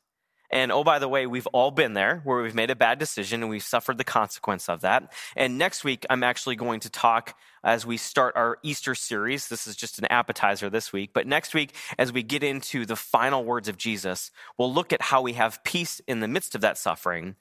And 0.50 0.70
oh, 0.70 0.84
by 0.84 0.98
the 0.98 1.08
way, 1.08 1.26
we've 1.26 1.46
all 1.48 1.70
been 1.70 1.94
there 1.94 2.20
where 2.24 2.42
we've 2.42 2.54
made 2.54 2.70
a 2.70 2.76
bad 2.76 2.98
decision 2.98 3.42
and 3.42 3.50
we've 3.50 3.62
suffered 3.62 3.98
the 3.98 4.04
consequence 4.04 4.68
of 4.68 4.82
that. 4.82 5.12
And 5.34 5.58
next 5.58 5.84
week, 5.84 6.06
I'm 6.08 6.22
actually 6.22 6.56
going 6.56 6.80
to 6.80 6.90
talk 6.90 7.36
as 7.64 7.84
we 7.84 7.96
start 7.96 8.36
our 8.36 8.58
Easter 8.62 8.94
series. 8.94 9.48
This 9.48 9.66
is 9.66 9.74
just 9.74 9.98
an 9.98 10.06
appetizer 10.06 10.70
this 10.70 10.92
week. 10.92 11.10
But 11.12 11.26
next 11.26 11.54
week, 11.54 11.74
as 11.98 12.12
we 12.12 12.22
get 12.22 12.42
into 12.42 12.86
the 12.86 12.96
final 12.96 13.44
words 13.44 13.68
of 13.68 13.76
Jesus, 13.76 14.30
we'll 14.56 14.72
look 14.72 14.92
at 14.92 15.02
how 15.02 15.22
we 15.22 15.32
have 15.32 15.64
peace 15.64 16.00
in 16.06 16.20
the 16.20 16.28
midst 16.28 16.54
of 16.54 16.60
that 16.60 16.78
suffering. 16.78 17.36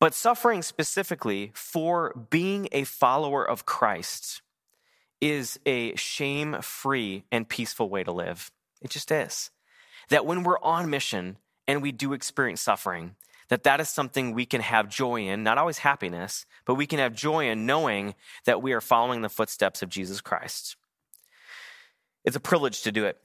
But 0.00 0.14
suffering 0.14 0.62
specifically 0.62 1.50
for 1.54 2.26
being 2.30 2.68
a 2.72 2.84
follower 2.84 3.48
of 3.48 3.66
Christ 3.66 4.42
is 5.20 5.58
a 5.66 5.96
shame 5.96 6.60
free 6.60 7.24
and 7.32 7.48
peaceful 7.48 7.88
way 7.88 8.04
to 8.04 8.12
live. 8.12 8.52
It 8.80 8.90
just 8.90 9.10
is. 9.10 9.50
That 10.10 10.24
when 10.24 10.44
we're 10.44 10.60
on 10.60 10.90
mission, 10.90 11.36
and 11.68 11.82
we 11.82 11.92
do 11.92 12.14
experience 12.14 12.62
suffering, 12.62 13.14
that 13.48 13.62
that 13.62 13.80
is 13.80 13.88
something 13.88 14.32
we 14.32 14.46
can 14.46 14.62
have 14.62 14.88
joy 14.88 15.26
in, 15.28 15.42
not 15.42 15.58
always 15.58 15.78
happiness, 15.78 16.46
but 16.64 16.74
we 16.74 16.86
can 16.86 16.98
have 16.98 17.14
joy 17.14 17.48
in 17.48 17.66
knowing 17.66 18.14
that 18.46 18.62
we 18.62 18.72
are 18.72 18.80
following 18.80 19.20
the 19.20 19.28
footsteps 19.28 19.82
of 19.82 19.88
Jesus 19.88 20.20
Christ. 20.20 20.76
It's 22.24 22.36
a 22.36 22.40
privilege 22.40 22.82
to 22.82 22.92
do 22.92 23.04
it. 23.04 23.18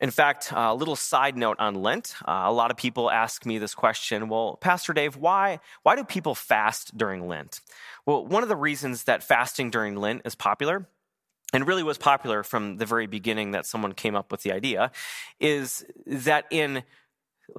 In 0.00 0.10
fact, 0.10 0.52
a 0.52 0.74
little 0.74 0.96
side 0.96 1.36
note 1.36 1.56
on 1.60 1.76
Lent. 1.76 2.16
Uh, 2.26 2.42
a 2.44 2.52
lot 2.52 2.70
of 2.70 2.76
people 2.76 3.10
ask 3.10 3.46
me 3.46 3.58
this 3.58 3.74
question. 3.74 4.28
Well, 4.28 4.58
Pastor 4.60 4.92
Dave, 4.92 5.16
why 5.16 5.60
why 5.82 5.94
do 5.94 6.04
people 6.04 6.34
fast 6.34 6.96
during 6.96 7.28
Lent? 7.28 7.60
Well, 8.04 8.26
one 8.26 8.42
of 8.42 8.48
the 8.48 8.56
reasons 8.56 9.04
that 9.04 9.22
fasting 9.22 9.70
during 9.70 9.96
Lent 9.96 10.22
is 10.24 10.34
popular 10.34 10.86
and 11.52 11.66
really 11.66 11.84
was 11.84 11.96
popular 11.96 12.42
from 12.42 12.76
the 12.78 12.86
very 12.86 13.06
beginning 13.06 13.52
that 13.52 13.66
someone 13.66 13.92
came 13.92 14.16
up 14.16 14.32
with 14.32 14.42
the 14.42 14.52
idea 14.52 14.90
is 15.38 15.84
that 16.06 16.46
in 16.50 16.82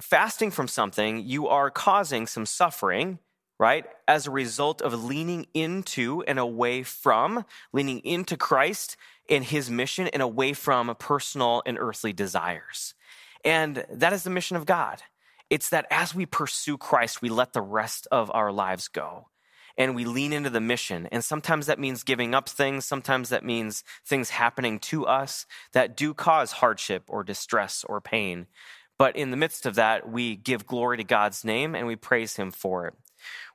fasting 0.00 0.50
from 0.50 0.68
something, 0.68 1.24
you 1.24 1.48
are 1.48 1.70
causing 1.70 2.26
some 2.26 2.46
suffering, 2.46 3.18
right? 3.58 3.84
As 4.06 4.26
a 4.26 4.30
result 4.30 4.82
of 4.82 5.04
leaning 5.04 5.46
into 5.54 6.22
and 6.26 6.38
away 6.38 6.82
from, 6.82 7.44
leaning 7.72 8.00
into 8.00 8.36
Christ 8.36 8.96
and 9.28 9.44
his 9.44 9.70
mission 9.70 10.08
and 10.08 10.22
away 10.22 10.52
from 10.52 10.94
personal 10.98 11.62
and 11.66 11.78
earthly 11.78 12.12
desires. 12.12 12.94
And 13.44 13.84
that 13.90 14.12
is 14.12 14.24
the 14.24 14.30
mission 14.30 14.56
of 14.56 14.66
God. 14.66 15.02
It's 15.48 15.68
that 15.68 15.86
as 15.90 16.14
we 16.14 16.26
pursue 16.26 16.76
Christ, 16.76 17.22
we 17.22 17.28
let 17.28 17.52
the 17.52 17.62
rest 17.62 18.08
of 18.10 18.30
our 18.34 18.50
lives 18.50 18.88
go 18.88 19.28
and 19.78 19.94
we 19.94 20.04
lean 20.04 20.32
into 20.32 20.50
the 20.50 20.60
mission. 20.60 21.06
And 21.12 21.22
sometimes 21.22 21.66
that 21.66 21.78
means 21.78 22.02
giving 22.02 22.34
up 22.34 22.48
things. 22.48 22.84
Sometimes 22.84 23.28
that 23.28 23.44
means 23.44 23.84
things 24.04 24.30
happening 24.30 24.78
to 24.80 25.06
us 25.06 25.46
that 25.72 25.96
do 25.96 26.14
cause 26.14 26.52
hardship 26.52 27.04
or 27.08 27.22
distress 27.22 27.84
or 27.86 28.00
pain. 28.00 28.46
But 28.98 29.16
in 29.16 29.30
the 29.30 29.36
midst 29.36 29.66
of 29.66 29.74
that, 29.74 30.10
we 30.10 30.36
give 30.36 30.66
glory 30.66 30.96
to 30.96 31.04
God's 31.04 31.44
name 31.44 31.74
and 31.74 31.86
we 31.86 31.96
praise 31.96 32.36
Him 32.36 32.50
for 32.50 32.86
it. 32.86 32.94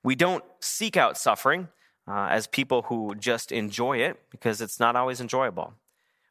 We 0.03 0.15
don't 0.15 0.43
seek 0.59 0.97
out 0.97 1.17
suffering 1.17 1.69
uh, 2.07 2.27
as 2.29 2.47
people 2.47 2.83
who 2.83 3.15
just 3.15 3.51
enjoy 3.51 3.97
it 3.97 4.19
because 4.29 4.61
it's 4.61 4.79
not 4.79 4.95
always 4.95 5.21
enjoyable. 5.21 5.73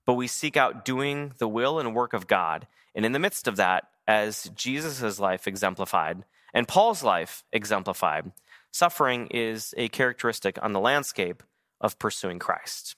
But 0.07 0.14
we 0.14 0.27
seek 0.27 0.57
out 0.57 0.85
doing 0.85 1.33
the 1.38 1.49
will 1.49 1.79
and 1.79 1.94
work 1.94 2.12
of 2.12 2.27
God. 2.27 2.66
And 2.94 3.05
in 3.05 3.12
the 3.12 3.18
midst 3.18 3.46
of 3.46 3.57
that, 3.57 3.85
as 4.07 4.51
Jesus' 4.55 5.20
life 5.20 5.46
exemplified 5.46 6.25
and 6.53 6.66
Paul's 6.66 7.03
life 7.03 7.44
exemplified, 7.53 8.33
suffering 8.73 9.29
is 9.29 9.75
a 9.77 9.88
characteristic 9.88 10.59
on 10.62 10.73
the 10.73 10.81
landscape 10.81 11.42
of 11.81 11.99
pursuing 11.99 12.38
Christ. 12.38 12.96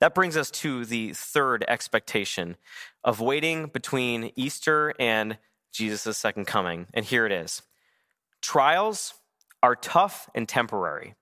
That 0.00 0.14
brings 0.16 0.36
us 0.36 0.50
to 0.50 0.84
the 0.84 1.12
third 1.12 1.64
expectation 1.68 2.56
of 3.04 3.20
waiting 3.20 3.66
between 3.66 4.32
Easter 4.36 4.94
and 4.98 5.38
Jesus' 5.72 6.18
second 6.18 6.46
coming. 6.46 6.86
And 6.94 7.04
here 7.04 7.26
it 7.26 7.32
is 7.32 7.62
Trials 8.40 9.14
are 9.62 9.76
tough 9.76 10.28
and 10.34 10.48
temporary. 10.48 11.14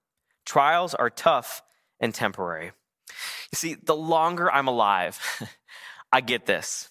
Trials 0.45 0.95
are 0.95 1.11
tough 1.11 1.63
and 2.01 2.15
temporary. 2.15 2.73
You 3.53 3.57
see, 3.57 3.75
the 3.75 3.95
longer 3.95 4.51
I'm 4.51 4.69
alive, 4.69 5.21
I 6.13 6.21
get 6.21 6.47
this. 6.47 6.89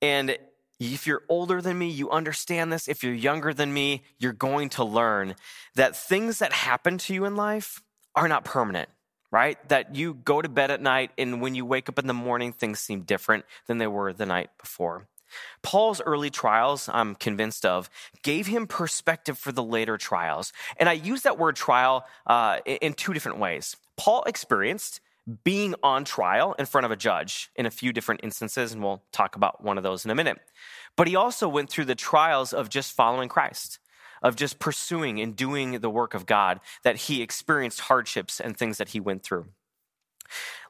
And 0.00 0.38
if 0.78 1.06
you're 1.06 1.22
older 1.28 1.60
than 1.60 1.78
me, 1.78 1.90
you 1.90 2.10
understand 2.10 2.72
this. 2.72 2.88
If 2.88 3.04
you're 3.04 3.12
younger 3.12 3.52
than 3.52 3.72
me, 3.72 4.02
you're 4.18 4.32
going 4.32 4.70
to 4.70 4.84
learn 4.84 5.34
that 5.74 5.94
things 5.94 6.38
that 6.38 6.52
happen 6.52 6.96
to 6.98 7.14
you 7.14 7.26
in 7.26 7.36
life 7.36 7.82
are 8.14 8.28
not 8.28 8.44
permanent, 8.44 8.88
right? 9.30 9.56
That 9.68 9.94
you 9.94 10.14
go 10.14 10.42
to 10.42 10.48
bed 10.48 10.70
at 10.70 10.80
night 10.80 11.10
and 11.18 11.40
when 11.40 11.54
you 11.54 11.64
wake 11.64 11.88
up 11.88 11.98
in 11.98 12.06
the 12.06 12.14
morning, 12.14 12.52
things 12.52 12.80
seem 12.80 13.02
different 13.02 13.44
than 13.66 13.78
they 13.78 13.86
were 13.86 14.12
the 14.12 14.26
night 14.26 14.50
before. 14.60 15.06
Paul's 15.62 16.00
early 16.00 16.30
trials, 16.30 16.88
I'm 16.92 17.14
convinced 17.14 17.64
of, 17.64 17.88
gave 18.22 18.46
him 18.46 18.66
perspective 18.66 19.38
for 19.38 19.52
the 19.52 19.62
later 19.62 19.96
trials. 19.96 20.52
And 20.76 20.88
I 20.88 20.92
use 20.94 21.22
that 21.22 21.38
word 21.38 21.56
trial 21.56 22.04
uh, 22.26 22.58
in 22.66 22.94
two 22.94 23.12
different 23.12 23.38
ways. 23.38 23.76
Paul 23.96 24.24
experienced 24.24 25.00
being 25.44 25.74
on 25.82 26.04
trial 26.04 26.54
in 26.58 26.66
front 26.66 26.84
of 26.84 26.90
a 26.90 26.96
judge 26.96 27.50
in 27.54 27.66
a 27.66 27.70
few 27.70 27.92
different 27.92 28.22
instances, 28.24 28.72
and 28.72 28.82
we'll 28.82 29.02
talk 29.12 29.36
about 29.36 29.62
one 29.62 29.76
of 29.76 29.84
those 29.84 30.04
in 30.04 30.10
a 30.10 30.14
minute. 30.14 30.38
But 30.96 31.06
he 31.06 31.16
also 31.16 31.48
went 31.48 31.70
through 31.70 31.84
the 31.84 31.94
trials 31.94 32.52
of 32.52 32.68
just 32.68 32.92
following 32.92 33.28
Christ, 33.28 33.78
of 34.22 34.36
just 34.36 34.58
pursuing 34.58 35.20
and 35.20 35.36
doing 35.36 35.80
the 35.80 35.90
work 35.90 36.14
of 36.14 36.26
God, 36.26 36.60
that 36.82 36.96
he 36.96 37.22
experienced 37.22 37.80
hardships 37.80 38.40
and 38.40 38.56
things 38.56 38.78
that 38.78 38.90
he 38.90 39.00
went 39.00 39.22
through. 39.22 39.46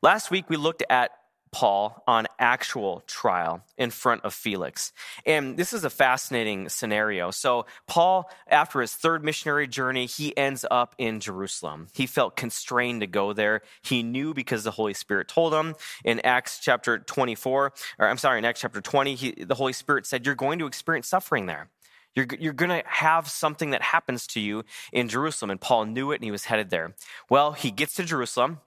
Last 0.03 0.31
week, 0.31 0.49
we 0.49 0.57
looked 0.57 0.83
at 0.89 1.11
Paul 1.53 2.03
on 2.07 2.27
actual 2.39 3.03
trial 3.07 3.63
in 3.77 3.91
front 3.91 4.25
of 4.25 4.33
Felix. 4.33 4.93
And 5.27 5.57
this 5.57 5.73
is 5.73 5.85
a 5.85 5.91
fascinating 5.91 6.69
scenario. 6.69 7.31
So, 7.33 7.67
Paul, 7.87 8.31
after 8.47 8.81
his 8.81 8.95
third 8.95 9.25
missionary 9.25 9.67
journey, 9.67 10.07
he 10.07 10.37
ends 10.37 10.65
up 10.71 10.95
in 10.97 11.19
Jerusalem. 11.19 11.89
He 11.93 12.07
felt 12.07 12.37
constrained 12.37 13.01
to 13.01 13.07
go 13.07 13.33
there. 13.33 13.63
He 13.83 14.03
knew 14.03 14.33
because 14.33 14.63
the 14.63 14.71
Holy 14.71 14.95
Spirit 14.95 15.29
told 15.29 15.53
him 15.53 15.75
in 16.05 16.21
Acts 16.21 16.61
chapter 16.61 16.99
24, 16.99 17.73
or 17.99 18.09
I'm 18.09 18.19
sorry, 18.19 18.39
in 18.39 18.45
Acts 18.45 18.61
chapter 18.61 18.81
20, 18.81 19.15
he, 19.17 19.31
the 19.33 19.57
Holy 19.57 19.73
Spirit 19.73 20.07
said, 20.07 20.25
You're 20.25 20.35
going 20.37 20.61
to 20.61 20.67
experience 20.67 21.09
suffering 21.09 21.47
there. 21.47 21.69
You're, 22.15 22.27
you're 22.39 22.53
going 22.53 22.71
to 22.71 22.83
have 22.89 23.29
something 23.29 23.71
that 23.71 23.83
happens 23.83 24.27
to 24.29 24.41
you 24.41 24.65
in 24.93 25.09
Jerusalem. 25.09 25.51
And 25.51 25.61
Paul 25.61 25.87
knew 25.87 26.11
it 26.13 26.17
and 26.17 26.25
he 26.25 26.31
was 26.31 26.45
headed 26.45 26.71
there. 26.71 26.95
Well, 27.29 27.53
he 27.53 27.71
gets 27.71 27.95
to 27.95 28.05
Jerusalem. 28.05 28.61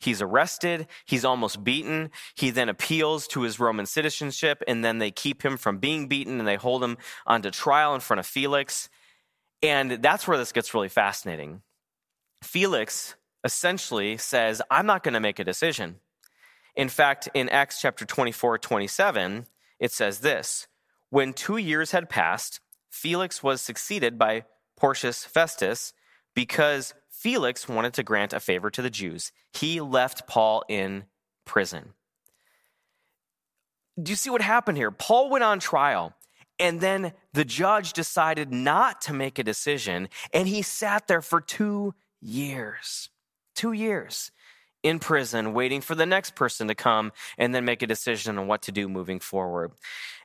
He's 0.00 0.22
arrested. 0.22 0.86
He's 1.04 1.24
almost 1.24 1.64
beaten. 1.64 2.10
He 2.34 2.50
then 2.50 2.68
appeals 2.68 3.26
to 3.28 3.42
his 3.42 3.58
Roman 3.58 3.84
citizenship, 3.84 4.62
and 4.68 4.84
then 4.84 4.98
they 4.98 5.10
keep 5.10 5.44
him 5.44 5.56
from 5.56 5.78
being 5.78 6.06
beaten 6.06 6.38
and 6.38 6.46
they 6.46 6.54
hold 6.54 6.84
him 6.84 6.98
onto 7.26 7.50
trial 7.50 7.94
in 7.94 8.00
front 8.00 8.20
of 8.20 8.26
Felix. 8.26 8.88
And 9.60 9.90
that's 9.90 10.28
where 10.28 10.38
this 10.38 10.52
gets 10.52 10.72
really 10.72 10.88
fascinating. 10.88 11.62
Felix 12.42 13.16
essentially 13.42 14.16
says, 14.16 14.62
I'm 14.70 14.86
not 14.86 15.02
going 15.02 15.14
to 15.14 15.20
make 15.20 15.40
a 15.40 15.44
decision. 15.44 15.96
In 16.76 16.88
fact, 16.88 17.28
in 17.34 17.48
Acts 17.48 17.80
chapter 17.80 18.04
24, 18.04 18.58
27, 18.58 19.46
it 19.80 19.90
says 19.90 20.20
this 20.20 20.68
When 21.10 21.32
two 21.32 21.56
years 21.56 21.90
had 21.90 22.08
passed, 22.08 22.60
Felix 22.98 23.44
was 23.44 23.62
succeeded 23.62 24.18
by 24.18 24.44
Porcius 24.76 25.24
Festus 25.24 25.92
because 26.34 26.94
Felix 27.08 27.68
wanted 27.68 27.94
to 27.94 28.02
grant 28.02 28.32
a 28.32 28.40
favor 28.40 28.70
to 28.70 28.82
the 28.82 28.90
Jews. 28.90 29.30
He 29.52 29.80
left 29.80 30.26
Paul 30.26 30.64
in 30.68 31.04
prison. 31.44 31.92
Do 34.00 34.10
you 34.10 34.16
see 34.16 34.30
what 34.30 34.40
happened 34.40 34.78
here? 34.78 34.90
Paul 34.90 35.30
went 35.30 35.44
on 35.44 35.60
trial, 35.60 36.14
and 36.58 36.80
then 36.80 37.12
the 37.32 37.44
judge 37.44 37.92
decided 37.92 38.52
not 38.52 39.00
to 39.02 39.12
make 39.12 39.38
a 39.38 39.44
decision, 39.44 40.08
and 40.32 40.48
he 40.48 40.62
sat 40.62 41.06
there 41.06 41.22
for 41.22 41.40
two 41.40 41.94
years. 42.20 43.10
Two 43.54 43.72
years 43.72 44.32
in 44.82 44.98
prison, 44.98 45.52
waiting 45.52 45.80
for 45.80 45.94
the 45.94 46.06
next 46.06 46.34
person 46.34 46.66
to 46.66 46.74
come 46.74 47.12
and 47.36 47.54
then 47.54 47.64
make 47.64 47.82
a 47.82 47.86
decision 47.86 48.38
on 48.38 48.48
what 48.48 48.62
to 48.62 48.72
do 48.72 48.88
moving 48.88 49.20
forward. 49.20 49.72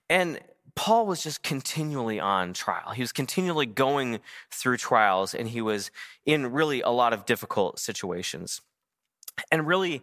And 0.10 0.40
Paul 0.76 1.06
was 1.06 1.22
just 1.22 1.44
continually 1.44 2.20
on 2.20 2.54
trial. 2.54 2.92
He 2.92 3.02
was 3.02 3.12
continually 3.12 3.66
going 3.66 4.20
through 4.52 4.78
trials 4.78 5.36
and 5.36 5.48
he 5.48 5.62
was 5.62 5.92
in 6.26 6.52
really 6.52 6.82
a 6.82 6.90
lot 6.90 7.14
of 7.14 7.26
difficult 7.26 7.80
situations. 7.80 8.62
And 9.52 9.68
really, 9.68 10.02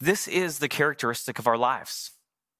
this 0.00 0.26
is 0.26 0.58
the 0.58 0.68
characteristic 0.68 1.38
of 1.38 1.46
our 1.46 1.58
lives 1.58 2.12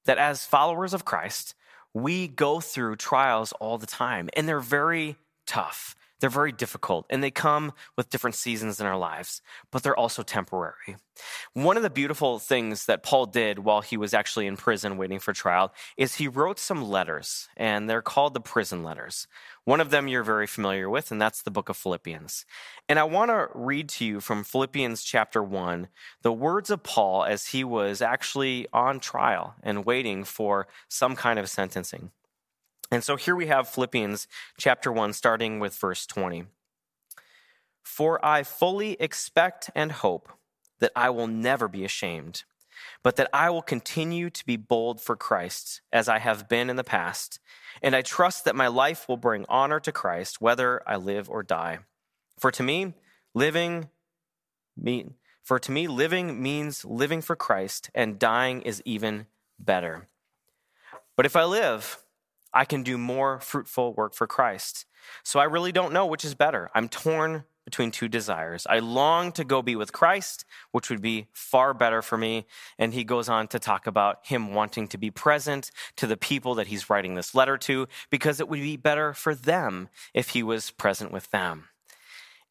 that 0.05 0.19
as 0.19 0.45
followers 0.45 0.93
of 0.95 1.05
Christ, 1.05 1.55
we 1.95 2.29
go 2.29 2.61
through 2.61 2.97
trials 2.97 3.53
all 3.53 3.79
the 3.79 3.87
time 3.87 4.29
and 4.35 4.49
they're 4.49 4.61
very 4.61 5.17
tough. 5.47 5.97
They're 6.21 6.31
very 6.31 6.53
difficult 6.53 7.07
and 7.11 7.23
they 7.23 7.31
come 7.31 7.73
with 7.97 8.11
different 8.11 8.35
seasons 8.37 8.81
in 8.81 8.87
our 8.87 8.99
lives, 8.99 9.41
but 9.71 9.83
they're 9.83 9.97
also 9.97 10.23
temporary. 10.23 10.97
One 11.53 11.77
of 11.77 11.83
the 11.83 11.91
beautiful 11.91 12.39
things 12.39 12.87
that 12.87 13.03
Paul 13.03 13.27
did 13.27 13.61
while 13.61 13.81
he 13.81 13.97
was 13.97 14.15
actually 14.15 14.47
in 14.47 14.57
prison 14.57 14.97
waiting 14.97 15.19
for 15.19 15.33
trial 15.33 15.73
is 15.97 16.15
he 16.15 16.29
wrote 16.29 16.59
some 16.59 16.83
letters, 16.83 17.49
and 17.57 17.89
they're 17.89 18.03
called 18.03 18.35
the 18.35 18.41
prison 18.41 18.83
letters. 18.83 19.27
One 19.65 19.81
of 19.81 19.91
them 19.91 20.09
you're 20.09 20.23
very 20.23 20.47
familiar 20.47 20.89
with, 20.89 21.11
and 21.11 21.21
that's 21.21 21.43
the 21.43 21.51
book 21.51 21.69
of 21.69 21.77
Philippians. 21.77 22.47
And 22.89 22.99
I 22.99 23.05
want 23.05 23.31
to 23.31 23.49
read 23.55 23.89
to 23.91 24.05
you 24.05 24.21
from 24.21 24.45
Philippians 24.45 25.03
chapter 25.03 25.43
1 25.43 25.89
the 26.23 26.33
words 26.33 26.71
of 26.71 26.83
Paul 26.83 27.25
as 27.25 27.47
he 27.47 27.65
was 27.65 28.01
actually 28.01 28.67
on 28.73 29.01
trial 29.01 29.55
and 29.63 29.85
waiting 29.85 30.25
for 30.25 30.69
some 30.89 31.17
kind 31.17 31.39
of 31.39 31.51
sentencing. 31.51 32.13
And 32.91 33.05
so 33.05 33.17
here 33.17 33.37
we 33.37 33.47
have 33.47 33.69
Philippians 33.69 34.27
chapter 34.57 34.91
1, 34.91 35.13
starting 35.13 35.61
with 35.61 35.77
verse 35.77 36.07
20. 36.07 36.45
For 37.83 38.25
I 38.25 38.43
fully 38.43 38.97
expect 39.01 39.71
and 39.75 39.93
hope 39.93 40.31
that 40.79 40.93
I 40.97 41.11
will 41.11 41.27
never 41.27 41.69
be 41.69 41.85
ashamed, 41.85 42.45
but 43.03 43.17
that 43.17 43.29
I 43.33 43.51
will 43.51 43.63
continue 43.63 44.31
to 44.31 44.47
be 44.47 44.57
bold 44.57 45.01
for 45.01 45.17
Christ, 45.17 45.81
as 45.93 46.09
I 46.09 46.19
have 46.19 46.49
been 46.49 46.71
in 46.71 46.77
the 46.77 46.85
past. 46.85 47.41
And 47.83 47.95
I 47.95 48.03
trust 48.03 48.45
that 48.45 48.57
my 48.57 48.69
life 48.69 49.09
will 49.09 49.17
bring 49.17 49.45
honor 49.49 49.81
to 49.81 49.93
Christ, 49.93 50.41
whether 50.41 50.83
I 50.87 50.97
live 50.97 51.29
or 51.29 51.43
die. 51.43 51.81
For 52.39 52.51
to 52.53 52.63
me, 52.63 52.95
living 53.35 53.89
mean, 54.77 55.15
for 55.43 55.59
to 55.59 55.73
me, 55.73 55.89
living 55.89 56.43
means 56.43 56.85
living 56.85 57.21
for 57.21 57.35
Christ, 57.35 57.91
and 57.95 58.19
dying 58.19 58.63
is 58.63 58.83
even 58.85 59.27
better. 59.59 60.09
But 61.17 61.27
if 61.27 61.35
I 61.35 61.45
live, 61.45 62.03
I 62.59 62.65
can 62.65 62.83
do 62.83 62.99
more 62.99 63.39
fruitful 63.39 63.95
work 63.95 64.15
for 64.15 64.27
Christ. 64.27 64.85
So 65.23 65.39
I 65.39 65.45
really 65.45 65.71
don't 65.71 65.93
know 65.93 66.07
which 66.07 66.25
is 66.25 66.35
better. 66.35 66.69
I'm 66.75 66.89
torn 66.89 67.45
between 67.65 67.93
two 67.93 68.09
desires. 68.09 68.67
I 68.69 68.81
long 68.81 69.31
to 69.33 69.45
go 69.45 69.63
be 69.63 69.77
with 69.77 69.93
Christ, 69.93 70.45
which 70.73 70.91
would 70.91 71.01
be 71.01 71.29
far 71.33 71.73
better 71.73 72.03
for 72.03 72.19
me. 72.19 72.47
And 72.77 72.93
he 72.93 73.05
goes 73.05 73.29
on 73.29 73.47
to 73.49 73.61
talk 73.61 73.87
about 73.87 74.27
him 74.27 74.55
wanting 74.55 74.89
to 74.89 74.99
be 74.99 75.09
present 75.09 75.71
to 75.99 76.09
the 76.09 76.17
people 76.17 76.57
that 76.57 76.67
he's 76.67 76.91
writing 76.91 77.15
this 77.15 77.33
letter 77.33 77.57
to, 77.59 77.87
because 78.11 78.41
it 78.41 78.49
would 78.49 78.59
be 78.61 78.77
better 78.77 79.15
for 79.15 79.37
them 79.37 79.89
if 80.13 80.31
he 80.31 80.43
was 80.43 80.73
present 80.73 81.13
with 81.13 81.31
them. 81.31 81.69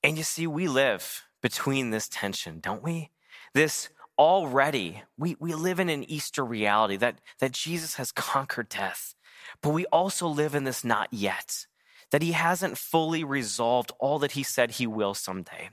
And 0.02 0.18
you 0.18 0.24
see, 0.24 0.48
we 0.48 0.70
live 0.70 1.26
between 1.42 1.90
this 1.90 2.08
tension, 2.08 2.62
don't 2.62 2.82
we? 2.82 3.10
This 3.54 3.90
already, 4.18 5.04
we, 5.18 5.36
we 5.38 5.54
live 5.54 5.82
in 5.82 5.90
an 5.90 6.10
Easter 6.10 6.46
reality 6.46 6.96
that, 6.96 7.20
that 7.40 7.52
Jesus 7.52 7.96
has 7.96 8.14
conquered 8.14 8.70
death. 8.70 9.16
But 9.62 9.72
we 9.72 9.86
also 9.86 10.28
live 10.28 10.56
in 10.56 10.64
this 10.64 10.84
not 10.84 11.10
yet, 11.12 11.66
that 12.12 12.22
he 12.22 12.32
hasn't 12.32 12.78
fully 12.78 13.24
resolved 13.24 13.92
all 14.00 14.20
that 14.20 14.34
he 14.34 14.44
said 14.44 14.72
he 14.72 14.88
will 14.88 15.14
someday. 15.14 15.70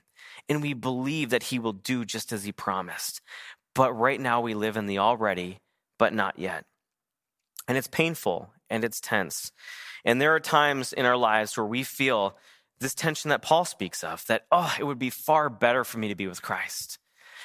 And 0.49 0.63
we 0.63 0.75
believe 0.75 1.31
that 1.31 1.45
he 1.45 1.59
will 1.59 1.73
do 1.73 2.05
just 2.05 2.33
as 2.33 2.45
he 2.45 2.53
promised. 2.53 3.21
But 3.75 3.93
right 3.93 4.21
now 4.21 4.41
we 4.41 4.55
live 4.55 4.77
in 4.77 4.87
the 4.87 4.99
already, 4.99 5.61
but 5.99 6.13
not 6.13 6.39
yet. 6.39 6.65
And 7.67 7.79
it's 7.79 7.89
painful 7.89 8.51
and 8.69 8.85
it's 8.85 9.01
tense. 9.01 9.53
And 10.05 10.21
there 10.21 10.35
are 10.35 10.41
times 10.41 10.93
in 10.93 11.07
our 11.07 11.17
lives 11.17 11.57
where 11.57 11.67
we 11.67 11.83
feel 11.83 12.37
this 12.81 12.95
tension 12.95 13.31
that 13.31 13.43
Paul 13.43 13.65
speaks 13.65 14.05
of 14.05 14.27
that, 14.27 14.45
oh, 14.51 14.75
it 14.79 14.85
would 14.85 14.99
be 14.99 15.11
far 15.11 15.49
better 15.49 15.85
for 15.85 15.99
me 15.99 16.09
to 16.09 16.15
be 16.15 16.27
with 16.27 16.43
Christ. 16.43 16.99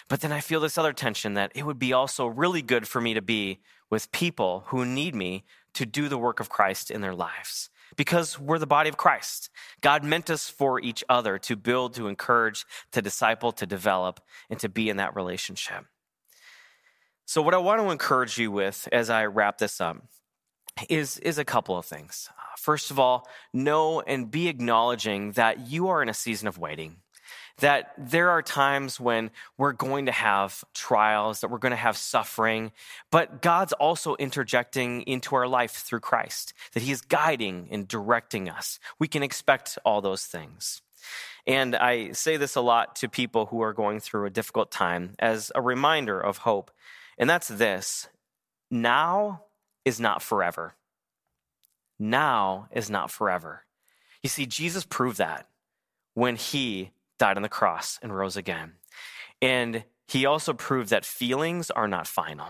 But 0.07 0.21
then 0.21 0.31
I 0.31 0.39
feel 0.41 0.59
this 0.59 0.77
other 0.77 0.93
tension 0.93 1.35
that 1.35 1.51
it 1.55 1.65
would 1.65 1.79
be 1.79 1.93
also 1.93 2.25
really 2.25 2.61
good 2.61 2.87
for 2.87 2.99
me 2.99 3.13
to 3.13 3.21
be 3.21 3.59
with 3.89 4.11
people 4.11 4.63
who 4.67 4.85
need 4.85 5.15
me 5.15 5.45
to 5.73 5.85
do 5.85 6.09
the 6.09 6.17
work 6.17 6.39
of 6.39 6.49
Christ 6.49 6.91
in 6.91 7.01
their 7.01 7.13
lives 7.13 7.69
because 7.95 8.39
we're 8.39 8.59
the 8.59 8.67
body 8.67 8.89
of 8.89 8.97
Christ. 8.97 9.49
God 9.81 10.03
meant 10.03 10.29
us 10.29 10.49
for 10.49 10.79
each 10.79 11.03
other 11.09 11.37
to 11.39 11.55
build, 11.55 11.93
to 11.95 12.07
encourage, 12.07 12.65
to 12.91 13.01
disciple, 13.01 13.51
to 13.53 13.65
develop, 13.65 14.19
and 14.49 14.59
to 14.59 14.69
be 14.69 14.89
in 14.89 14.97
that 14.97 15.15
relationship. 15.15 15.85
So, 17.25 17.41
what 17.41 17.53
I 17.53 17.57
want 17.57 17.81
to 17.81 17.89
encourage 17.89 18.37
you 18.37 18.51
with 18.51 18.87
as 18.91 19.09
I 19.09 19.25
wrap 19.25 19.57
this 19.57 19.79
up 19.79 19.97
is, 20.89 21.17
is 21.19 21.37
a 21.37 21.45
couple 21.45 21.77
of 21.77 21.85
things. 21.85 22.29
First 22.57 22.91
of 22.91 22.99
all, 22.99 23.27
know 23.53 24.01
and 24.01 24.29
be 24.29 24.47
acknowledging 24.47 25.33
that 25.33 25.67
you 25.67 25.89
are 25.89 26.01
in 26.01 26.09
a 26.09 26.13
season 26.13 26.47
of 26.47 26.57
waiting 26.57 26.97
that 27.59 27.93
there 27.97 28.29
are 28.29 28.41
times 28.41 28.99
when 28.99 29.31
we're 29.57 29.73
going 29.73 30.05
to 30.05 30.11
have 30.11 30.63
trials, 30.73 31.41
that 31.41 31.49
we're 31.49 31.57
going 31.57 31.71
to 31.71 31.75
have 31.75 31.97
suffering, 31.97 32.71
but 33.11 33.41
God's 33.41 33.73
also 33.73 34.15
interjecting 34.15 35.01
into 35.01 35.35
our 35.35 35.47
life 35.47 35.71
through 35.71 35.99
Christ, 35.99 36.53
that 36.73 36.83
He 36.83 36.91
is 36.91 37.01
guiding 37.01 37.67
and 37.71 37.87
directing 37.87 38.49
us. 38.49 38.79
We 38.99 39.07
can 39.07 39.23
expect 39.23 39.77
all 39.85 40.01
those 40.01 40.25
things. 40.25 40.81
And 41.47 41.75
I 41.75 42.11
say 42.11 42.37
this 42.37 42.55
a 42.55 42.61
lot 42.61 42.95
to 42.97 43.09
people 43.09 43.47
who 43.47 43.61
are 43.61 43.73
going 43.73 43.99
through 43.99 44.25
a 44.25 44.29
difficult 44.29 44.71
time 44.71 45.15
as 45.19 45.51
a 45.55 45.61
reminder 45.61 46.19
of 46.19 46.39
hope. 46.39 46.71
And 47.17 47.29
that's 47.29 47.47
this 47.47 48.07
now 48.69 49.43
is 49.85 49.99
not 49.99 50.21
forever. 50.21 50.75
Now 51.97 52.67
is 52.71 52.89
not 52.89 53.11
forever. 53.11 53.65
You 54.21 54.29
see, 54.29 54.45
Jesus 54.45 54.85
proved 54.85 55.17
that 55.17 55.47
when 56.13 56.35
he 56.35 56.91
died 57.19 57.37
on 57.37 57.43
the 57.43 57.49
cross 57.49 57.99
and 58.01 58.15
rose 58.15 58.35
again. 58.35 58.73
And 59.41 59.83
he 60.07 60.25
also 60.25 60.53
proved 60.53 60.89
that 60.89 61.05
feelings 61.05 61.69
are 61.69 61.87
not 61.87 62.07
final. 62.07 62.47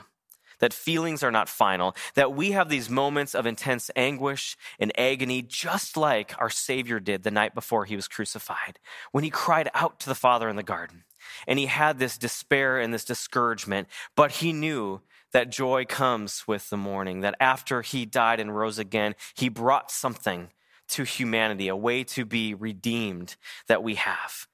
That 0.60 0.73
feelings 0.73 1.23
are 1.23 1.32
not 1.32 1.47
final, 1.47 1.95
that 2.15 2.34
we 2.34 2.51
have 2.51 2.67
these 2.67 2.89
moments 2.89 3.34
of 3.34 3.45
intense 3.45 3.89
anguish 3.95 4.58
and 4.77 4.91
agony, 4.99 5.41
just 5.41 5.95
like 5.95 6.34
our 6.38 6.49
Savior 6.49 6.99
did 6.99 7.23
the 7.23 7.32
night 7.32 7.55
before 7.55 7.86
he 7.86 7.95
was 7.95 8.10
crucified, 8.10 8.77
when 9.13 9.23
he 9.23 9.29
cried 9.29 9.69
out 9.73 10.01
to 10.01 10.10
the 10.10 10.15
Father 10.15 10.49
in 10.49 10.58
the 10.58 10.63
garden. 10.63 11.05
And 11.47 11.60
he 11.60 11.67
had 11.67 11.97
this 11.97 12.17
despair 12.17 12.77
and 12.77 12.93
this 12.93 13.05
discouragement, 13.05 13.88
but 14.17 14.32
he 14.32 14.51
knew 14.51 15.01
that 15.32 15.49
joy 15.49 15.86
comes 15.86 16.45
with 16.45 16.69
the 16.69 16.77
morning, 16.77 17.21
that 17.21 17.36
after 17.39 17.82
he 17.82 18.05
died 18.05 18.41
and 18.41 18.53
rose 18.53 18.79
again, 18.79 19.15
he 19.36 19.47
brought 19.47 19.91
something 19.91 20.49
to 20.89 21.03
humanity, 21.03 21.69
a 21.69 21.75
way 21.75 22.03
to 22.03 22.25
be 22.25 22.53
redeemed 22.53 23.38
that 23.67 23.82
we 23.82 23.95
have. 23.95 24.47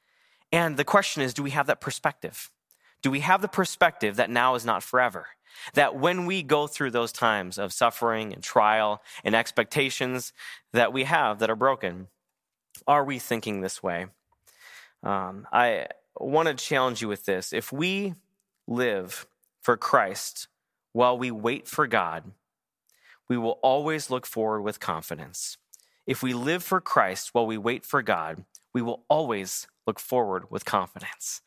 And 0.56 0.78
the 0.78 0.86
question 0.86 1.22
is 1.22 1.34
do 1.34 1.44
we 1.44 1.50
have 1.52 1.68
that 1.68 1.82
perspective? 1.82 2.50
Do 3.02 3.12
we 3.12 3.20
have 3.20 3.42
the 3.42 3.50
perspective 3.50 4.16
that 4.16 4.30
now 4.30 4.56
is 4.56 4.64
not 4.64 4.84
forever? 4.84 5.28
That 5.74 5.98
when 5.98 6.26
we 6.26 6.44
go 6.44 6.66
through 6.66 6.92
those 6.92 7.12
times 7.12 7.58
of 7.58 7.74
suffering 7.74 8.32
and 8.34 8.42
trial 8.42 9.02
and 9.26 9.36
expectations 9.36 10.32
that 10.72 10.94
we 10.94 11.04
have 11.04 11.40
that 11.40 11.50
are 11.50 11.58
broken, 11.58 12.08
are 12.88 13.04
we 13.04 13.20
thinking 13.20 13.60
this 13.60 13.84
way? 13.84 14.06
Um, 15.04 15.46
I 15.52 15.88
want 16.18 16.48
to 16.48 16.54
challenge 16.54 17.02
you 17.02 17.10
with 17.10 17.26
this. 17.26 17.52
If 17.52 17.74
we 17.74 18.14
live 18.66 19.28
for 19.62 19.76
Christ 19.76 20.48
while 20.94 21.18
we 21.18 21.32
wait 21.32 21.68
for 21.68 21.86
God, 21.86 22.32
we 23.28 23.36
will 23.36 23.60
always 23.62 24.10
look 24.10 24.26
forward 24.26 24.62
with 24.62 24.80
confidence. 24.80 25.58
If 26.08 26.24
we 26.24 26.34
live 26.34 26.64
for 26.64 26.80
Christ 26.80 27.32
while 27.34 27.46
we 27.46 27.58
wait 27.58 27.86
for 27.86 28.02
God, 28.02 28.46
we 28.74 28.82
will 28.82 29.04
always 29.10 29.68
look 29.86 30.00
forward 30.00 30.46
with 30.50 30.66
confidence. 30.66 31.42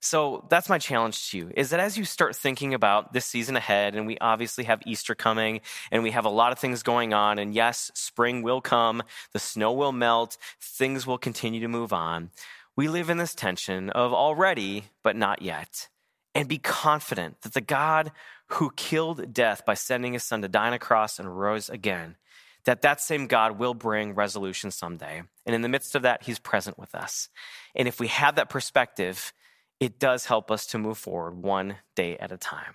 So 0.00 0.46
that's 0.48 0.68
my 0.68 0.78
challenge 0.78 1.30
to 1.30 1.38
you 1.38 1.50
is 1.56 1.70
that 1.70 1.80
as 1.80 1.98
you 1.98 2.04
start 2.04 2.36
thinking 2.36 2.72
about 2.72 3.12
this 3.12 3.26
season 3.26 3.56
ahead, 3.56 3.96
and 3.96 4.06
we 4.06 4.16
obviously 4.18 4.64
have 4.64 4.80
Easter 4.86 5.14
coming 5.14 5.60
and 5.90 6.02
we 6.02 6.12
have 6.12 6.24
a 6.24 6.30
lot 6.30 6.52
of 6.52 6.58
things 6.58 6.82
going 6.82 7.12
on, 7.12 7.38
and 7.38 7.54
yes, 7.54 7.90
spring 7.94 8.42
will 8.42 8.60
come, 8.60 9.02
the 9.32 9.40
snow 9.40 9.72
will 9.72 9.92
melt, 9.92 10.38
things 10.60 11.06
will 11.06 11.18
continue 11.18 11.60
to 11.60 11.68
move 11.68 11.92
on. 11.92 12.30
We 12.76 12.86
live 12.86 13.10
in 13.10 13.18
this 13.18 13.34
tension 13.34 13.90
of 13.90 14.14
already, 14.14 14.84
but 15.02 15.16
not 15.16 15.42
yet. 15.42 15.88
And 16.32 16.48
be 16.48 16.58
confident 16.58 17.40
that 17.42 17.54
the 17.54 17.60
God 17.60 18.12
who 18.50 18.70
killed 18.76 19.34
death 19.34 19.66
by 19.66 19.74
sending 19.74 20.12
his 20.12 20.22
son 20.22 20.42
to 20.42 20.48
die 20.48 20.68
on 20.68 20.72
a 20.74 20.78
cross 20.78 21.18
and 21.18 21.38
rose 21.38 21.68
again 21.68 22.16
that 22.64 22.82
that 22.82 23.00
same 23.00 23.26
God 23.26 23.58
will 23.58 23.74
bring 23.74 24.14
resolution 24.14 24.70
someday. 24.70 25.22
And 25.46 25.54
in 25.54 25.62
the 25.62 25.68
midst 25.68 25.94
of 25.94 26.02
that, 26.02 26.24
he's 26.24 26.38
present 26.38 26.78
with 26.78 26.94
us. 26.94 27.28
And 27.74 27.88
if 27.88 28.00
we 28.00 28.08
have 28.08 28.34
that 28.36 28.50
perspective, 28.50 29.32
it 29.80 29.98
does 29.98 30.26
help 30.26 30.50
us 30.50 30.66
to 30.66 30.78
move 30.78 30.98
forward 30.98 31.42
one 31.42 31.76
day 31.94 32.16
at 32.18 32.32
a 32.32 32.36
time. 32.36 32.74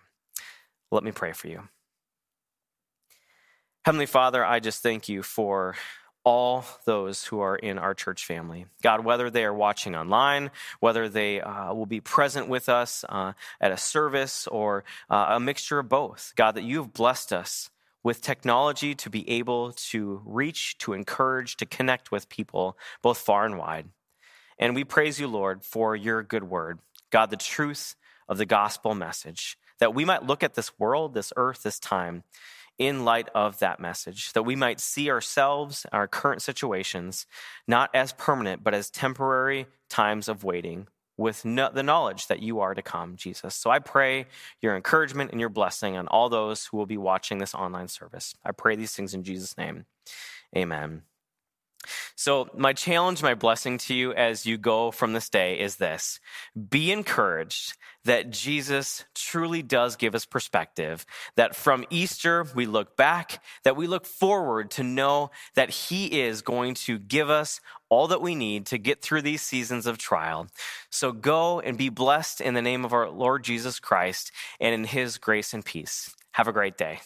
Let 0.91 1.03
me 1.03 1.11
pray 1.11 1.33
for 1.33 1.47
you. 1.47 1.67
Heavenly 3.85 4.05
Father, 4.05 4.45
I 4.45 4.59
just 4.59 4.81
thank 4.81 5.09
you 5.09 5.23
for 5.23 5.75
all 6.23 6.63
those 6.85 7.25
who 7.25 7.41
are 7.41 7.55
in 7.55 7.77
our 7.77 7.93
church 7.93 8.25
family. 8.25 8.65
God, 8.81 9.03
whether 9.03 9.29
they 9.29 9.43
are 9.43 9.53
watching 9.53 9.93
online, 9.95 10.51
whether 10.79 11.09
they 11.09 11.41
uh, 11.41 11.73
will 11.73 11.85
be 11.85 11.99
present 11.99 12.47
with 12.47 12.69
us 12.69 13.03
uh, 13.09 13.33
at 13.59 13.71
a 13.71 13.77
service 13.77 14.47
or 14.47 14.85
uh, 15.09 15.25
a 15.31 15.39
mixture 15.39 15.79
of 15.79 15.89
both, 15.89 16.31
God, 16.35 16.55
that 16.55 16.63
you 16.63 16.77
have 16.77 16.93
blessed 16.93 17.33
us 17.33 17.69
with 18.03 18.21
technology 18.21 18.93
to 18.95 19.09
be 19.09 19.27
able 19.29 19.71
to 19.71 20.21
reach, 20.25 20.77
to 20.79 20.93
encourage, 20.93 21.55
to 21.57 21.65
connect 21.65 22.11
with 22.11 22.29
people 22.29 22.77
both 23.01 23.17
far 23.17 23.45
and 23.45 23.57
wide. 23.57 23.87
And 24.59 24.75
we 24.75 24.83
praise 24.83 25.19
you, 25.19 25.27
Lord, 25.27 25.63
for 25.63 25.95
your 25.95 26.21
good 26.21 26.43
word, 26.43 26.79
God, 27.09 27.29
the 27.29 27.37
truth 27.37 27.95
of 28.27 28.37
the 28.37 28.45
gospel 28.45 28.93
message, 28.93 29.57
that 29.79 29.93
we 29.93 30.05
might 30.05 30.25
look 30.25 30.43
at 30.43 30.53
this 30.53 30.77
world, 30.77 31.13
this 31.13 31.33
earth, 31.35 31.63
this 31.63 31.79
time 31.79 32.23
in 32.77 33.05
light 33.05 33.29
of 33.35 33.59
that 33.59 33.79
message, 33.79 34.33
that 34.33 34.43
we 34.43 34.55
might 34.55 34.79
see 34.79 35.09
ourselves, 35.09 35.85
our 35.91 36.07
current 36.07 36.41
situations, 36.41 37.27
not 37.67 37.89
as 37.93 38.13
permanent, 38.13 38.63
but 38.63 38.73
as 38.73 38.89
temporary 38.89 39.67
times 39.89 40.27
of 40.27 40.43
waiting 40.43 40.87
with 41.17 41.45
no, 41.45 41.69
the 41.71 41.83
knowledge 41.83 42.27
that 42.27 42.41
you 42.41 42.59
are 42.59 42.73
to 42.73 42.81
come, 42.81 43.15
Jesus. 43.15 43.55
So 43.55 43.69
I 43.69 43.79
pray 43.79 44.25
your 44.61 44.75
encouragement 44.75 45.31
and 45.31 45.39
your 45.39 45.49
blessing 45.49 45.95
on 45.95 46.07
all 46.07 46.29
those 46.29 46.65
who 46.65 46.77
will 46.77 46.85
be 46.85 46.97
watching 46.97 47.37
this 47.37 47.53
online 47.53 47.87
service. 47.87 48.35
I 48.43 48.51
pray 48.51 48.75
these 48.75 48.93
things 48.93 49.13
in 49.13 49.23
Jesus' 49.23 49.57
name. 49.57 49.85
Amen. 50.55 51.03
So, 52.15 52.49
my 52.55 52.73
challenge, 52.73 53.21
my 53.21 53.33
blessing 53.33 53.77
to 53.79 53.93
you 53.93 54.13
as 54.13 54.45
you 54.45 54.57
go 54.57 54.91
from 54.91 55.13
this 55.13 55.29
day 55.29 55.59
is 55.59 55.77
this 55.77 56.19
be 56.69 56.91
encouraged 56.91 57.77
that 58.05 58.29
Jesus 58.29 59.05
truly 59.15 59.61
does 59.61 59.95
give 59.95 60.13
us 60.13 60.25
perspective, 60.25 61.05
that 61.35 61.55
from 61.55 61.85
Easter 61.89 62.45
we 62.53 62.65
look 62.65 62.97
back, 62.97 63.41
that 63.63 63.77
we 63.77 63.87
look 63.87 64.05
forward 64.05 64.71
to 64.71 64.83
know 64.83 65.31
that 65.55 65.69
He 65.69 66.21
is 66.21 66.41
going 66.41 66.73
to 66.75 66.99
give 66.99 67.29
us 67.29 67.61
all 67.89 68.07
that 68.07 68.21
we 68.21 68.35
need 68.35 68.65
to 68.67 68.77
get 68.77 69.01
through 69.01 69.21
these 69.21 69.41
seasons 69.41 69.85
of 69.85 69.97
trial. 69.97 70.47
So, 70.89 71.11
go 71.11 71.59
and 71.59 71.77
be 71.77 71.89
blessed 71.89 72.41
in 72.41 72.53
the 72.53 72.61
name 72.61 72.85
of 72.85 72.93
our 72.93 73.09
Lord 73.09 73.43
Jesus 73.43 73.79
Christ 73.79 74.31
and 74.59 74.73
in 74.73 74.83
His 74.85 75.17
grace 75.17 75.53
and 75.53 75.63
peace. 75.63 76.13
Have 76.33 76.47
a 76.47 76.53
great 76.53 76.77
day. 76.77 77.01